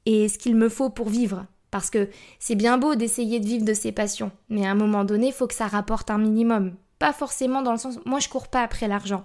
et 0.06 0.28
ce 0.28 0.38
qu'il 0.38 0.56
me 0.56 0.68
faut 0.68 0.88
pour 0.88 1.08
vivre. 1.08 1.46
Parce 1.70 1.90
que 1.90 2.08
c'est 2.38 2.54
bien 2.54 2.78
beau 2.78 2.94
d'essayer 2.94 3.40
de 3.40 3.46
vivre 3.46 3.64
de 3.64 3.74
ses 3.74 3.92
passions, 3.92 4.32
mais 4.48 4.66
à 4.66 4.70
un 4.70 4.74
moment 4.74 5.04
donné, 5.04 5.28
il 5.28 5.32
faut 5.32 5.46
que 5.46 5.54
ça 5.54 5.66
rapporte 5.66 6.10
un 6.10 6.18
minimum. 6.18 6.74
Pas 6.98 7.12
forcément 7.12 7.62
dans 7.62 7.72
le 7.72 7.78
sens. 7.78 7.98
Moi, 8.06 8.20
je 8.20 8.28
cours 8.28 8.48
pas 8.48 8.62
après 8.62 8.88
l'argent. 8.88 9.24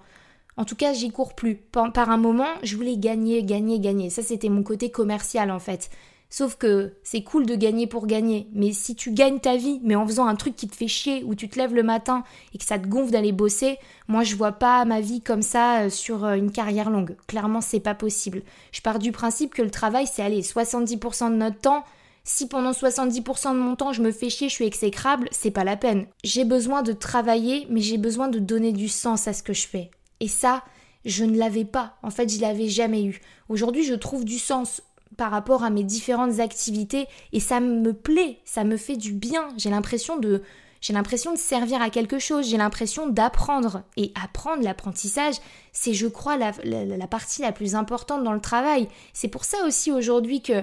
En 0.57 0.65
tout 0.65 0.75
cas, 0.75 0.93
j'y 0.93 1.11
cours 1.11 1.33
plus. 1.33 1.55
Par 1.55 2.09
un 2.09 2.17
moment, 2.17 2.49
je 2.61 2.75
voulais 2.75 2.97
gagner, 2.97 3.43
gagner, 3.43 3.79
gagner. 3.79 4.09
Ça, 4.09 4.21
c'était 4.21 4.49
mon 4.49 4.63
côté 4.63 4.91
commercial 4.91 5.49
en 5.49 5.59
fait. 5.59 5.89
Sauf 6.33 6.55
que 6.55 6.95
c'est 7.03 7.21
cool 7.21 7.45
de 7.45 7.53
gagner 7.53 7.85
pour 7.85 8.07
gagner, 8.07 8.47
mais 8.53 8.71
si 8.71 8.95
tu 8.95 9.11
gagnes 9.11 9.37
ta 9.37 9.55
vie, 9.55 9.79
mais 9.83 9.93
en 9.93 10.07
faisant 10.07 10.25
un 10.25 10.33
truc 10.33 10.55
qui 10.55 10.67
te 10.67 10.75
fait 10.75 10.87
chier, 10.87 11.23
où 11.23 11.35
tu 11.35 11.47
te 11.47 11.59
lèves 11.59 11.75
le 11.75 11.83
matin 11.83 12.23
et 12.55 12.57
que 12.57 12.65
ça 12.65 12.79
te 12.79 12.87
gonfle 12.87 13.11
d'aller 13.11 13.31
bosser, 13.31 13.77
moi 14.07 14.23
je 14.23 14.35
vois 14.35 14.53
pas 14.53 14.83
ma 14.83 14.99
vie 14.99 15.21
comme 15.21 15.43
ça 15.43 15.81
euh, 15.81 15.89
sur 15.91 16.25
euh, 16.25 16.33
une 16.33 16.51
carrière 16.51 16.89
longue. 16.89 17.15
Clairement, 17.27 17.61
c'est 17.61 17.79
pas 17.79 17.93
possible. 17.93 18.41
Je 18.71 18.81
pars 18.81 18.97
du 18.97 19.11
principe 19.11 19.53
que 19.53 19.61
le 19.61 19.69
travail, 19.69 20.07
c'est 20.11 20.23
aller 20.23 20.41
70% 20.41 21.29
de 21.29 21.35
notre 21.35 21.59
temps, 21.59 21.83
si 22.23 22.47
pendant 22.47 22.71
70% 22.71 23.53
de 23.53 23.59
mon 23.59 23.75
temps 23.75 23.93
je 23.93 24.01
me 24.01 24.11
fais 24.11 24.29
chier, 24.29 24.49
je 24.49 24.53
suis 24.53 24.65
exécrable, 24.65 25.27
c'est 25.31 25.51
pas 25.51 25.63
la 25.63 25.75
peine. 25.75 26.07
J'ai 26.23 26.45
besoin 26.45 26.81
de 26.81 26.93
travailler, 26.93 27.67
mais 27.69 27.81
j'ai 27.81 27.97
besoin 27.97 28.29
de 28.29 28.39
donner 28.39 28.71
du 28.71 28.87
sens 28.87 29.27
à 29.27 29.33
ce 29.33 29.43
que 29.43 29.53
je 29.53 29.67
fais. 29.67 29.91
Et 30.19 30.27
ça, 30.27 30.63
je 31.05 31.25
ne 31.25 31.37
l'avais 31.37 31.65
pas. 31.65 31.97
En 32.01 32.09
fait, 32.09 32.33
je 32.33 32.39
l'avais 32.39 32.69
jamais 32.69 33.03
eu. 33.03 33.21
Aujourd'hui, 33.49 33.83
je 33.83 33.93
trouve 33.93 34.23
du 34.23 34.39
sens 34.39 34.81
par 35.17 35.31
rapport 35.31 35.63
à 35.63 35.69
mes 35.69 35.83
différentes 35.83 36.39
activités 36.39 37.07
et 37.33 37.39
ça 37.39 37.59
me 37.59 37.93
plaît, 37.93 38.39
ça 38.45 38.63
me 38.63 38.77
fait 38.77 38.97
du 38.97 39.13
bien. 39.13 39.49
J'ai 39.57 39.69
l'impression 39.69 40.17
de 40.17 40.41
j'ai 40.83 40.91
l'impression 40.91 41.31
de 41.31 41.37
servir 41.37 41.81
à 41.81 41.89
quelque 41.89 42.19
chose, 42.19 42.49
j'ai 42.49 42.57
l'impression 42.57 43.07
d'apprendre. 43.07 43.83
Et 43.95 44.11
apprendre, 44.21 44.63
l'apprentissage, 44.63 45.35
c'est, 45.71 45.93
je 45.93 46.07
crois, 46.07 46.35
la, 46.35 46.51
la, 46.65 47.07
partie 47.07 47.41
la 47.41 47.53
plus 47.53 47.75
importante 47.75 48.21
dans 48.25 48.33
le 48.33 48.41
travail. 48.41 48.89
C'est 49.13 49.29
pour 49.29 49.45
ça 49.45 49.65
aussi 49.65 49.93
aujourd'hui 49.93 50.41
que 50.41 50.61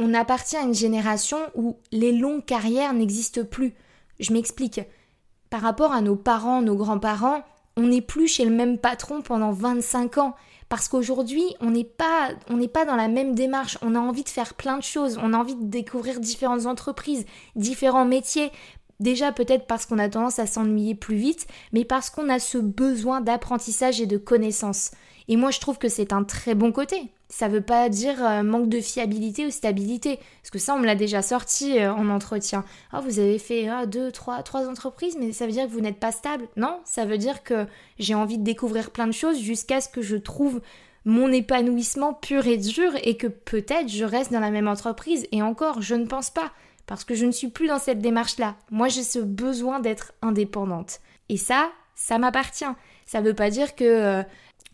on 0.00 0.14
appartient 0.14 0.56
à 0.56 0.62
une 0.62 0.74
génération 0.74 1.38
où 1.54 1.76
les 1.92 2.12
longues 2.12 2.44
carrières 2.44 2.94
n'existent 2.94 3.44
plus. 3.44 3.74
Je 4.18 4.32
m'explique. 4.32 4.80
Par 5.50 5.60
rapport 5.60 5.92
à 5.92 6.00
nos 6.00 6.16
parents, 6.16 6.62
nos 6.62 6.74
grands-parents, 6.74 7.42
on 7.76 7.82
n'est 7.82 8.00
plus 8.00 8.26
chez 8.26 8.46
le 8.46 8.50
même 8.50 8.78
patron 8.78 9.20
pendant 9.20 9.52
25 9.52 10.16
ans. 10.16 10.34
Parce 10.70 10.88
qu'aujourd'hui, 10.88 11.44
on 11.60 11.70
n'est 11.70 11.84
pas, 11.84 12.30
on 12.48 12.56
n'est 12.56 12.68
pas 12.68 12.86
dans 12.86 12.96
la 12.96 13.08
même 13.08 13.34
démarche. 13.34 13.76
On 13.82 13.94
a 13.94 13.98
envie 13.98 14.24
de 14.24 14.28
faire 14.30 14.54
plein 14.54 14.78
de 14.78 14.82
choses. 14.82 15.18
On 15.22 15.34
a 15.34 15.36
envie 15.36 15.56
de 15.56 15.66
découvrir 15.66 16.18
différentes 16.18 16.64
entreprises, 16.64 17.26
différents 17.54 18.06
métiers. 18.06 18.50
Déjà 19.00 19.32
peut-être 19.32 19.66
parce 19.66 19.84
qu'on 19.84 19.98
a 19.98 20.08
tendance 20.08 20.38
à 20.38 20.46
s'ennuyer 20.46 20.94
plus 20.94 21.16
vite, 21.16 21.46
mais 21.72 21.84
parce 21.84 22.08
qu'on 22.08 22.28
a 22.30 22.38
ce 22.38 22.56
besoin 22.56 23.20
d'apprentissage 23.20 24.00
et 24.00 24.06
de 24.06 24.16
connaissances. 24.16 24.92
Et 25.28 25.36
moi, 25.36 25.50
je 25.50 25.60
trouve 25.60 25.78
que 25.78 25.88
c'est 25.88 26.12
un 26.14 26.24
très 26.24 26.54
bon 26.54 26.72
côté. 26.72 27.12
Ça 27.30 27.46
veut 27.46 27.60
pas 27.60 27.88
dire 27.88 28.24
euh, 28.24 28.42
manque 28.42 28.68
de 28.68 28.80
fiabilité 28.80 29.46
ou 29.46 29.50
stabilité, 29.50 30.18
parce 30.42 30.50
que 30.50 30.58
ça, 30.58 30.74
on 30.74 30.80
me 30.80 30.84
l'a 30.84 30.96
déjà 30.96 31.22
sorti 31.22 31.78
euh, 31.78 31.94
en 31.94 32.08
entretien. 32.08 32.64
Ah, 32.92 33.00
vous 33.00 33.20
avez 33.20 33.38
fait 33.38 33.68
ah, 33.68 33.86
deux, 33.86 34.10
trois, 34.10 34.42
trois 34.42 34.68
entreprises, 34.68 35.16
mais 35.16 35.30
ça 35.30 35.46
veut 35.46 35.52
dire 35.52 35.66
que 35.66 35.70
vous 35.70 35.80
n'êtes 35.80 36.00
pas 36.00 36.10
stable 36.10 36.48
Non, 36.56 36.80
ça 36.84 37.04
veut 37.04 37.18
dire 37.18 37.44
que 37.44 37.66
j'ai 38.00 38.16
envie 38.16 38.36
de 38.36 38.42
découvrir 38.42 38.90
plein 38.90 39.06
de 39.06 39.12
choses 39.12 39.38
jusqu'à 39.38 39.80
ce 39.80 39.88
que 39.88 40.02
je 40.02 40.16
trouve 40.16 40.60
mon 41.04 41.30
épanouissement 41.30 42.14
pur 42.14 42.48
et 42.48 42.56
dur 42.56 42.92
et 43.04 43.16
que 43.16 43.28
peut-être 43.28 43.88
je 43.88 44.04
reste 44.04 44.32
dans 44.32 44.40
la 44.40 44.50
même 44.50 44.68
entreprise. 44.68 45.28
Et 45.30 45.40
encore, 45.40 45.82
je 45.82 45.94
ne 45.94 46.06
pense 46.06 46.30
pas, 46.30 46.50
parce 46.86 47.04
que 47.04 47.14
je 47.14 47.26
ne 47.26 47.32
suis 47.32 47.48
plus 47.48 47.68
dans 47.68 47.78
cette 47.78 48.00
démarche-là. 48.00 48.56
Moi, 48.72 48.88
j'ai 48.88 49.04
ce 49.04 49.20
besoin 49.20 49.78
d'être 49.78 50.14
indépendante. 50.20 50.98
Et 51.28 51.36
ça, 51.36 51.70
ça 51.94 52.18
m'appartient. 52.18 52.64
Ça 53.06 53.20
veut 53.20 53.34
pas 53.34 53.50
dire 53.50 53.76
que 53.76 53.84
euh, 53.84 54.22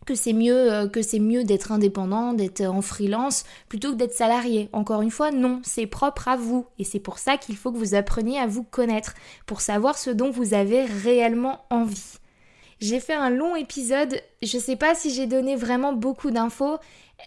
que 0.06 0.14
c'est 0.14 0.32
mieux 0.32 0.72
euh, 0.72 0.88
que 0.88 1.02
c'est 1.02 1.18
mieux 1.18 1.44
d'être 1.44 1.72
indépendant, 1.72 2.32
d'être 2.32 2.62
en 2.62 2.80
freelance 2.80 3.44
plutôt 3.68 3.90
que 3.90 3.96
d'être 3.96 4.14
salarié. 4.14 4.70
Encore 4.72 5.02
une 5.02 5.10
fois, 5.10 5.30
non, 5.30 5.60
c'est 5.62 5.86
propre 5.86 6.28
à 6.28 6.36
vous 6.36 6.66
et 6.78 6.84
c'est 6.84 7.00
pour 7.00 7.18
ça 7.18 7.36
qu'il 7.36 7.56
faut 7.56 7.72
que 7.72 7.78
vous 7.78 7.94
appreniez 7.94 8.38
à 8.38 8.46
vous 8.46 8.62
connaître 8.62 9.14
pour 9.44 9.60
savoir 9.60 9.98
ce 9.98 10.10
dont 10.10 10.30
vous 10.30 10.54
avez 10.54 10.84
réellement 10.84 11.66
envie. 11.70 12.18
J'ai 12.78 13.00
fait 13.00 13.14
un 13.14 13.30
long 13.30 13.56
épisode, 13.56 14.20
je 14.42 14.58
sais 14.58 14.76
pas 14.76 14.94
si 14.94 15.10
j'ai 15.10 15.26
donné 15.26 15.56
vraiment 15.56 15.94
beaucoup 15.94 16.30
d'infos, 16.30 16.76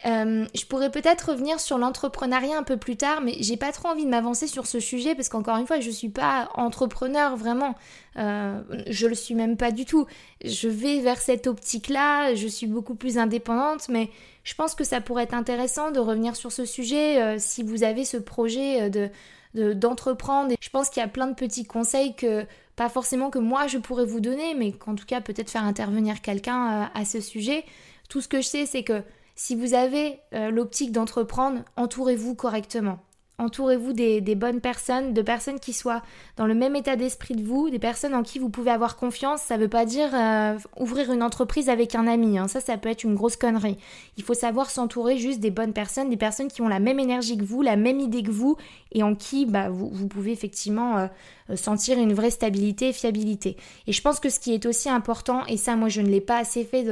euh, 0.06 0.46
je 0.56 0.66
pourrais 0.66 0.92
peut-être 0.92 1.32
revenir 1.32 1.60
sur 1.60 1.78
l'entrepreneuriat 1.78 2.58
un 2.58 2.64
peu 2.64 2.78
plus 2.78 2.96
tard, 2.96 3.22
mais 3.22 3.36
j'ai 3.40 3.58
pas 3.58 3.72
trop 3.72 3.90
envie 3.90 4.06
de 4.06 4.10
m'avancer 4.10 4.48
sur 4.48 4.66
ce 4.66 4.80
sujet 4.80 5.14
parce 5.14 5.30
qu'encore 5.30 5.58
une 5.58 5.68
fois, 5.68 5.80
je 5.80 5.90
suis 5.90 6.10
pas 6.10 6.50
entrepreneur 6.56 7.36
vraiment. 7.36 7.76
Euh, 8.18 8.62
je 8.88 9.08
le 9.08 9.16
suis 9.16 9.36
même 9.36 9.58
pas 9.58 9.72
du 9.72 9.86
tout. 9.86 10.06
Je 10.46 10.70
vais 10.70 11.00
vers 11.00 11.20
cette 11.20 11.48
optique-là, 11.48 12.34
je 12.36 12.48
suis 12.48 12.68
beaucoup 12.68 12.96
plus 12.96 13.18
indépendante, 13.18 13.90
mais 13.90 14.10
je 14.44 14.54
pense 14.56 14.74
que 14.74 14.84
ça 14.84 15.02
pourrait 15.02 15.24
être 15.24 15.34
intéressant 15.34 15.92
de 15.92 16.00
revenir 16.00 16.36
sur 16.36 16.52
ce 16.52 16.66
sujet 16.66 17.22
euh, 17.22 17.36
si 17.38 17.64
vous 17.64 17.84
avez 17.84 18.06
ce 18.06 18.18
projet 18.18 18.90
de 18.90 19.10
d'entreprendre. 19.56 20.54
je 20.62 20.70
pense 20.70 20.92
qu'il 20.92 21.02
y 21.02 21.04
a 21.04 21.10
plein 21.10 21.26
de 21.26 21.34
petits 21.34 21.66
conseils 21.66 22.16
que 22.16 22.46
pas 22.76 22.88
forcément 22.88 23.32
que 23.32 23.40
moi 23.40 23.66
je 23.66 23.80
pourrais 23.80 24.06
vous 24.06 24.20
donner, 24.20 24.54
mais 24.54 24.72
qu'en 24.74 24.94
tout 24.94 25.08
cas 25.08 25.22
peut-être 25.22 25.50
faire 25.50 25.64
intervenir 25.64 26.22
quelqu'un 26.22 26.92
à 26.94 27.04
ce 27.04 27.20
sujet. 27.20 27.66
Tout 28.10 28.22
ce 28.22 28.28
que 28.28 28.42
je 28.42 28.48
sais, 28.48 28.66
c'est 28.68 28.84
que 28.84 29.02
si 29.40 29.56
vous 29.56 29.74
avez 29.74 30.20
euh, 30.34 30.52
l'optique 30.52 30.92
d'entreprendre, 30.92 31.62
entourez-vous 31.78 32.36
correctement. 32.36 33.00
Entourez-vous 33.38 33.94
des, 33.94 34.36
bonnes 34.36 34.60
personnes, 34.60 35.14
de 35.14 35.22
personnes 35.22 35.62
qui 35.62 35.72
soient 35.72 36.02
dans 36.36 36.46
le 36.46 36.54
même 36.54 36.76
état 36.76 36.98
d'esprit 36.98 37.36
de 37.36 37.44
vous, 37.44 37.70
des 37.70 37.80
personnes 37.80 38.14
en 38.14 38.22
qui 38.22 38.38
vous 38.38 38.50
pouvez 38.50 38.70
avoir 38.70 38.98
confiance. 38.98 39.42
Ça 39.42 39.56
ne 39.56 39.62
veut 39.62 39.70
pas 39.70 39.86
dire 39.86 40.10
euh, 40.14 40.58
ouvrir 40.78 41.14
une 41.14 41.24
entreprise 41.24 41.70
avec 41.70 41.96
un 41.96 42.06
ami. 42.06 42.38
Hein. 42.38 42.50
Ça, 42.50 42.60
ça 42.60 42.78
peut 42.78 42.90
être 42.90 43.06
une 43.06 43.16
grosse 43.16 43.38
connerie. 43.38 43.78
Il 44.18 44.26
faut 44.26 44.34
savoir 44.34 44.70
s'entourer 44.70 45.18
juste 45.18 45.40
des 45.40 45.52
bonnes 45.52 45.72
personnes, 45.72 46.10
des 46.10 46.18
personnes 46.18 46.50
qui 46.50 46.62
ont 46.62 46.68
la 46.68 46.82
même 46.82 47.00
énergie 47.00 47.38
que 47.38 47.46
vous, 47.46 47.62
la 47.62 47.78
même 47.78 48.02
idée 48.02 48.24
que 48.24 48.32
vous, 48.32 48.58
et 48.92 49.04
en 49.04 49.16
qui 49.16 49.46
bah, 49.46 49.70
vous, 49.70 50.08
pouvez 50.10 50.34
effectivement 50.34 50.98
euh, 50.98 51.08
sentir 51.56 51.98
une 51.98 52.14
vraie 52.14 52.32
stabilité 52.32 52.90
et 52.90 52.94
fiabilité. 52.94 53.58
Et 53.88 53.92
je 53.92 54.02
pense 54.02 54.20
que 54.20 54.30
ce 54.30 54.40
qui 54.40 54.54
est 54.54 54.66
aussi 54.66 54.90
important, 54.90 55.46
et 55.46 55.58
ça, 55.58 55.76
moi, 55.76 55.90
je 55.90 56.02
ne 56.02 56.10
l'ai 56.10 56.22
pas 56.22 56.38
assez 56.38 56.64
fait 56.64 56.86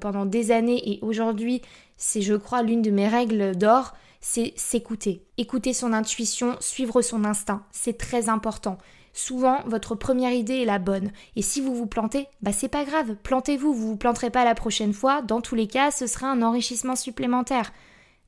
pendant 0.00 0.26
des 0.26 0.50
années, 0.50 0.82
et 0.90 0.98
aujourd'hui, 1.02 1.62
c'est, 1.96 2.22
je 2.22 2.34
crois, 2.34 2.62
l'une 2.62 2.82
de 2.82 2.90
mes 2.90 3.08
règles 3.08 3.56
d'or 3.56 3.92
c'est 4.20 4.52
s'écouter. 4.56 5.24
Écouter 5.38 5.72
son 5.72 5.92
intuition, 5.92 6.56
suivre 6.60 7.02
son 7.02 7.24
instinct, 7.24 7.64
c'est 7.72 7.96
très 7.96 8.28
important. 8.28 8.78
Souvent, 9.12 9.60
votre 9.66 9.94
première 9.94 10.32
idée 10.32 10.58
est 10.58 10.66
la 10.66 10.78
bonne. 10.78 11.10
Et 11.34 11.42
si 11.42 11.60
vous 11.60 11.74
vous 11.74 11.86
plantez, 11.86 12.28
bah 12.42 12.52
c'est 12.52 12.68
pas 12.68 12.84
grave, 12.84 13.16
plantez-vous, 13.22 13.74
vous 13.74 13.88
vous 13.88 13.96
planterez 13.96 14.30
pas 14.30 14.44
la 14.44 14.54
prochaine 14.54 14.92
fois. 14.92 15.22
Dans 15.22 15.40
tous 15.40 15.54
les 15.54 15.66
cas, 15.66 15.90
ce 15.90 16.06
sera 16.06 16.28
un 16.28 16.42
enrichissement 16.42 16.96
supplémentaire. 16.96 17.72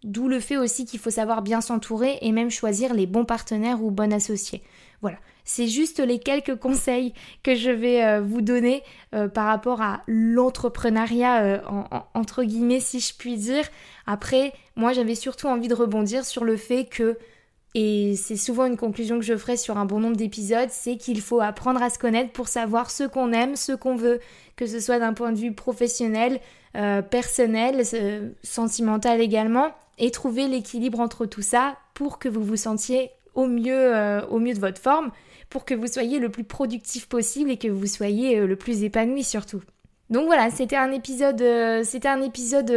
D'où 0.05 0.27
le 0.27 0.41
fait 0.41 0.57
aussi 0.57 0.85
qu'il 0.85 0.99
faut 0.99 1.11
savoir 1.11 1.43
bien 1.43 1.61
s'entourer 1.61 2.19
et 2.23 2.33
même 2.33 2.51
choisir 2.51 2.93
les 2.93 3.07
bons 3.07 3.25
partenaires 3.25 3.83
ou 3.83 3.91
bons 3.93 4.13
associés. 4.13 4.63
Voilà, 5.01 5.19
c'est 5.45 5.69
juste 5.69 6.01
les 6.01 6.19
quelques 6.19 6.57
conseils 6.57 7.13
que 7.43 7.55
je 7.55 7.71
vais 7.71 8.05
euh, 8.05 8.21
vous 8.21 8.41
donner 8.41 8.83
euh, 9.15 9.29
par 9.29 9.47
rapport 9.47 9.81
à 9.81 10.03
l'entrepreneuriat, 10.07 11.43
euh, 11.43 11.59
entre 12.15 12.43
guillemets, 12.45 12.81
si 12.81 13.01
je 13.01 13.15
puis 13.17 13.37
dire. 13.37 13.65
Après, 14.07 14.53
moi 14.75 14.93
j'avais 14.93 15.15
surtout 15.15 15.47
envie 15.47 15.69
de 15.69 15.75
rebondir 15.75 16.25
sur 16.25 16.45
le 16.45 16.57
fait 16.57 16.85
que, 16.85 17.17
et 17.75 18.17
c'est 18.17 18.37
souvent 18.37 18.67
une 18.67 18.77
conclusion 18.77 19.19
que 19.19 19.25
je 19.25 19.37
ferai 19.37 19.57
sur 19.57 19.79
un 19.79 19.85
bon 19.85 20.01
nombre 20.01 20.17
d'épisodes, 20.17 20.69
c'est 20.71 20.97
qu'il 20.97 21.21
faut 21.21 21.41
apprendre 21.41 21.83
à 21.83 21.91
se 21.91 21.99
connaître 21.99 22.33
pour 22.33 22.49
savoir 22.49 22.91
ce 22.91 23.05
qu'on 23.05 23.33
aime, 23.33 23.57
ce 23.57 23.73
qu'on 23.73 23.97
veut, 23.97 24.21
que 24.57 24.67
ce 24.67 24.79
soit 24.79 24.99
d'un 24.99 25.15
point 25.15 25.33
de 25.33 25.39
vue 25.39 25.53
professionnel, 25.53 26.41
personnel, 27.11 27.83
sentimental 28.43 29.21
également 29.21 29.73
et 29.99 30.11
trouver 30.11 30.49
l'équilibre 30.49 31.01
entre 31.01 31.27
tout 31.27 31.43
ça 31.43 31.77
pour 31.95 32.19
que 32.19 32.29
vous 32.29 32.43
vous 32.43 32.57
sentiez 32.57 33.11
au 33.35 33.47
mieux, 33.47 33.95
euh, 33.95 34.25
au 34.27 34.39
mieux 34.39 34.55
de 34.55 34.61
votre 34.61 34.81
forme, 34.81 35.11
pour 35.49 35.65
que 35.65 35.75
vous 35.75 35.87
soyez 35.87 36.19
le 36.19 36.31
plus 36.31 36.45
productif 36.45 37.07
possible 37.09 37.51
et 37.51 37.57
que 37.57 37.69
vous 37.69 37.87
soyez 37.87 38.39
euh, 38.39 38.47
le 38.47 38.57
plus 38.57 38.85
épanoui 38.85 39.25
surtout. 39.25 39.63
Donc 40.11 40.27
voilà, 40.27 40.51
c'était 40.51 40.77
un 40.77 40.93
épisode, 40.93 41.41
euh, 41.41 41.85
c'était 41.85 42.09
un 42.09 42.21
épisode, 42.21 42.71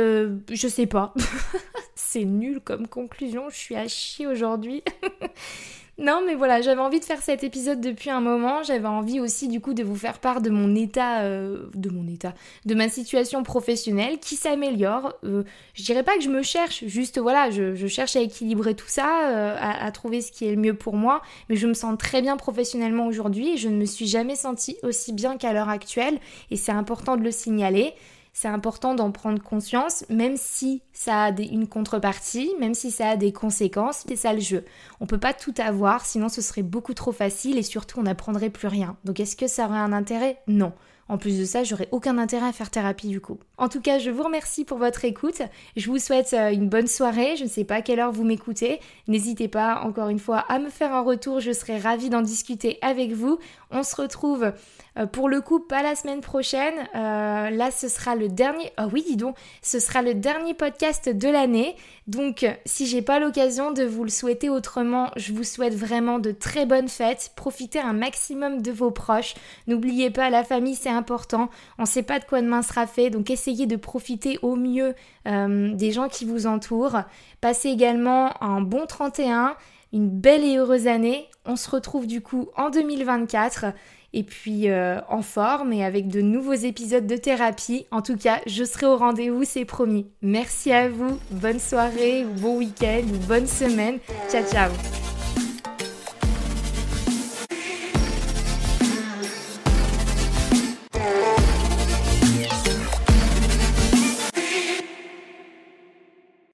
je 0.50 0.68
sais 0.68 0.86
pas. 0.86 1.14
C'est 1.96 2.24
nul 2.24 2.62
comme 2.62 2.88
conclusion, 2.88 3.50
je 3.50 3.56
suis 3.56 3.76
à 3.76 3.88
chier 3.88 4.28
aujourd'hui. 4.28 4.84
Non, 5.98 6.22
mais 6.26 6.36
voilà, 6.36 6.62
j'avais 6.62 6.82
envie 6.82 7.00
de 7.00 7.06
faire 7.06 7.22
cet 7.22 7.46
épisode 7.46 7.80
depuis 7.80 8.10
un 8.10 8.20
moment. 8.20 8.64
J'avais 8.64 8.88
envie 8.88 9.22
aussi, 9.22 9.48
du 9.48 9.62
coup, 9.62 9.74
de 9.74 9.82
vous 9.82 9.96
faire 9.96 10.20
part 10.20 10.42
de 10.42 10.50
mon 10.50 10.76
état, 10.76 11.22
euh, 11.22 11.68
de 11.74 11.90
mon 11.90 12.06
état, 12.08 12.34
de 12.66 12.76
ma 12.76 12.90
situation 12.90 13.44
professionnelle 13.44 14.20
qui 14.20 14.36
s'améliore. 14.36 15.14
Euh, 15.24 15.44
je 15.74 15.84
dirais 15.84 16.04
pas 16.04 16.18
que 16.18 16.22
je 16.22 16.30
me 16.30 16.44
cherche, 16.44 16.84
juste 16.86 17.18
voilà, 17.18 17.50
je, 17.50 17.88
cherche 17.88 18.18
à 18.18 18.20
équilibrer 18.20 18.76
tout 18.76 18.90
ça, 18.90 19.30
euh, 19.30 19.56
à, 19.58 19.86
à, 19.86 19.92
trouver 19.92 20.20
ce 20.20 20.34
qui 20.34 20.46
est 20.46 20.52
le 20.52 20.62
mieux 20.62 20.74
pour 20.74 20.98
moi. 20.98 21.22
Mais 21.48 21.56
je 21.56 21.66
me 21.66 21.74
sens 21.74 21.98
très 21.98 22.22
bien 22.22 22.36
professionnellement 22.36 23.08
aujourd'hui 23.08 23.54
et 23.54 23.58
je 23.58 23.70
ne 23.70 23.78
me 23.78 23.86
suis 23.86 24.08
jamais 24.08 24.36
sentie 24.36 24.76
aussi 24.84 25.14
bien 25.14 25.38
qu'à 25.38 25.54
l'heure 25.54 25.70
actuelle. 25.70 26.20
Et 26.52 26.58
c'est 26.58 26.74
important 26.74 27.16
de 27.16 27.24
le 27.24 27.32
signaler 27.32 27.94
c'est 28.38 28.50
important 28.50 28.96
d'en 28.96 29.12
prendre 29.12 29.42
conscience, 29.42 30.04
même 30.10 30.36
si 30.36 30.84
ça 30.92 31.24
a 31.24 31.32
une 31.32 31.70
contrepartie, 31.70 32.52
même 32.60 32.74
si 32.74 32.92
ça 32.92 33.12
a 33.12 33.16
des 33.16 33.32
conséquences. 33.32 34.04
C'est 34.06 34.18
ça 34.18 34.34
le 34.34 34.42
jeu. 34.42 34.66
On 35.00 35.08
peut 35.08 35.18
pas 35.18 35.34
tout 35.34 35.54
avoir, 35.58 36.06
sinon 36.06 36.28
ce 36.28 36.42
serait 36.42 36.62
beaucoup 36.62 36.94
trop 36.94 37.14
facile 37.14 37.58
et 37.58 37.64
surtout 37.64 38.02
on 38.02 38.04
n'apprendrait 38.04 38.50
plus 38.50 38.68
rien. 38.68 38.98
Donc 39.06 39.22
est-ce 39.22 39.38
que 39.38 39.48
ça 39.48 39.68
aurait 39.68 39.78
un 39.78 39.94
intérêt? 39.94 40.38
Non. 40.48 40.74
En 41.08 41.20
plus 41.20 41.40
de 41.40 41.46
ça, 41.46 41.64
j'aurais 41.64 41.88
aucun 41.92 42.18
intérêt 42.18 42.48
à 42.48 42.52
faire 42.52 42.72
thérapie 42.72 43.10
du 43.10 43.22
coup. 43.22 43.38
En 43.58 43.70
tout 43.70 43.80
cas, 43.80 44.00
je 44.00 44.10
vous 44.10 44.24
remercie 44.24 44.66
pour 44.66 44.80
votre 44.80 45.06
écoute. 45.06 45.42
Je 45.76 45.90
vous 45.90 46.00
souhaite 46.00 46.34
euh, 46.34 46.52
une 46.52 46.68
bonne 46.68 46.88
soirée. 46.88 47.36
Je 47.38 47.44
ne 47.44 47.50
sais 47.50 47.64
pas 47.64 47.76
à 47.76 47.82
quelle 47.82 48.00
heure 48.00 48.12
vous 48.12 48.24
m'écoutez. 48.24 48.80
N'hésitez 49.08 49.48
pas, 49.48 49.82
encore 49.84 50.10
une 50.10 50.20
fois, 50.20 50.40
à 50.50 50.58
me 50.58 50.70
faire 50.70 50.94
un 50.94 51.02
retour. 51.02 51.40
Je 51.40 51.52
serai 51.52 51.78
ravie 51.78 52.10
d'en 52.10 52.22
discuter 52.22 52.80
avec 52.82 53.12
vous. 53.12 53.38
On 53.70 53.84
se 53.84 53.96
retrouve 53.96 54.52
euh, 54.98 55.06
pour 55.06 55.30
le 55.30 55.42
coup, 55.42 55.60
pas 55.60 55.84
la 55.84 55.96
semaine 55.96 56.22
prochaine. 56.22 56.74
Euh, 56.96 57.50
là, 57.52 57.70
ce 57.70 57.88
sera 57.88 58.16
le 58.16 58.28
dernier. 58.28 58.72
Ah 58.78 58.88
oui, 58.92 59.04
dis 59.08 59.18
donc, 59.18 59.36
ce 59.62 59.80
sera 59.80 60.02
le 60.02 60.16
dernier 60.16 60.54
podcast 60.56 61.10
de 61.10 61.30
l'année. 61.30 61.76
Donc, 62.08 62.46
si 62.66 62.88
j'ai 62.88 63.02
pas 63.02 63.20
l'occasion 63.20 63.72
de 63.72 63.84
vous 63.84 64.04
le 64.04 64.10
souhaiter 64.10 64.50
autrement, 64.50 65.12
je 65.16 65.34
vous 65.34 65.44
souhaite 65.44 65.76
vraiment 65.76 66.20
de 66.20 66.32
très 66.32 66.66
bonnes 66.66 66.88
fêtes. 66.88 67.32
Profitez 67.36 67.80
un 67.80 67.94
maximum 67.94 68.62
de 68.62 68.72
vos 68.72 68.92
proches. 68.92 69.36
N'oubliez 69.68 70.10
pas, 70.10 70.30
la 70.30 70.44
famille, 70.44 70.76
c'est 70.76 70.95
important. 70.96 71.50
On 71.78 71.84
ne 71.84 71.88
sait 71.88 72.04
pas 72.04 72.20
de 72.20 72.26
quoi 72.26 72.42
demain 72.42 72.62
sera 72.62 72.88
fait, 72.88 73.10
donc 73.10 73.30
essayez 73.30 73.68
de 73.68 73.76
profiter 73.76 74.40
au 74.42 74.56
mieux 74.56 74.96
euh, 75.28 75.74
des 75.74 75.92
gens 75.92 76.08
qui 76.08 76.26
vous 76.26 76.48
entourent. 76.48 77.02
Passez 77.42 77.70
également 77.70 78.42
un 78.44 78.62
bon 78.62 78.86
31 78.86 79.56
une 79.96 80.10
belle 80.10 80.44
et 80.44 80.58
heureuse 80.58 80.88
année. 80.88 81.28
On 81.46 81.56
se 81.56 81.70
retrouve 81.70 82.06
du 82.06 82.22
coup 82.22 82.50
en 82.58 82.70
2024 82.70 83.68
et 84.14 84.24
puis 84.24 84.70
euh, 84.70 85.00
en 85.10 85.22
forme 85.22 85.74
et 85.74 85.84
avec 85.84 86.08
de 86.08 86.22
nouveaux 86.22 86.54
épisodes 86.54 87.08
de 87.08 87.16
thérapie. 87.16 87.86
En 87.92 88.02
tout 88.02 88.18
cas, 88.18 88.42
je 88.46 88.64
serai 88.64 88.86
au 88.86 88.98
rendez-vous, 88.98 89.46
c'est 89.46 89.66
promis. 89.66 90.08
Merci 90.22 90.72
à 90.72 90.90
vous, 90.90 91.18
bonne 91.32 91.60
soirée, 91.60 92.26
bon 92.38 92.58
week-end, 92.58 93.04
bonne 93.28 93.48
semaine. 93.48 94.00
Ciao 94.30 94.44
ciao 94.44 95.15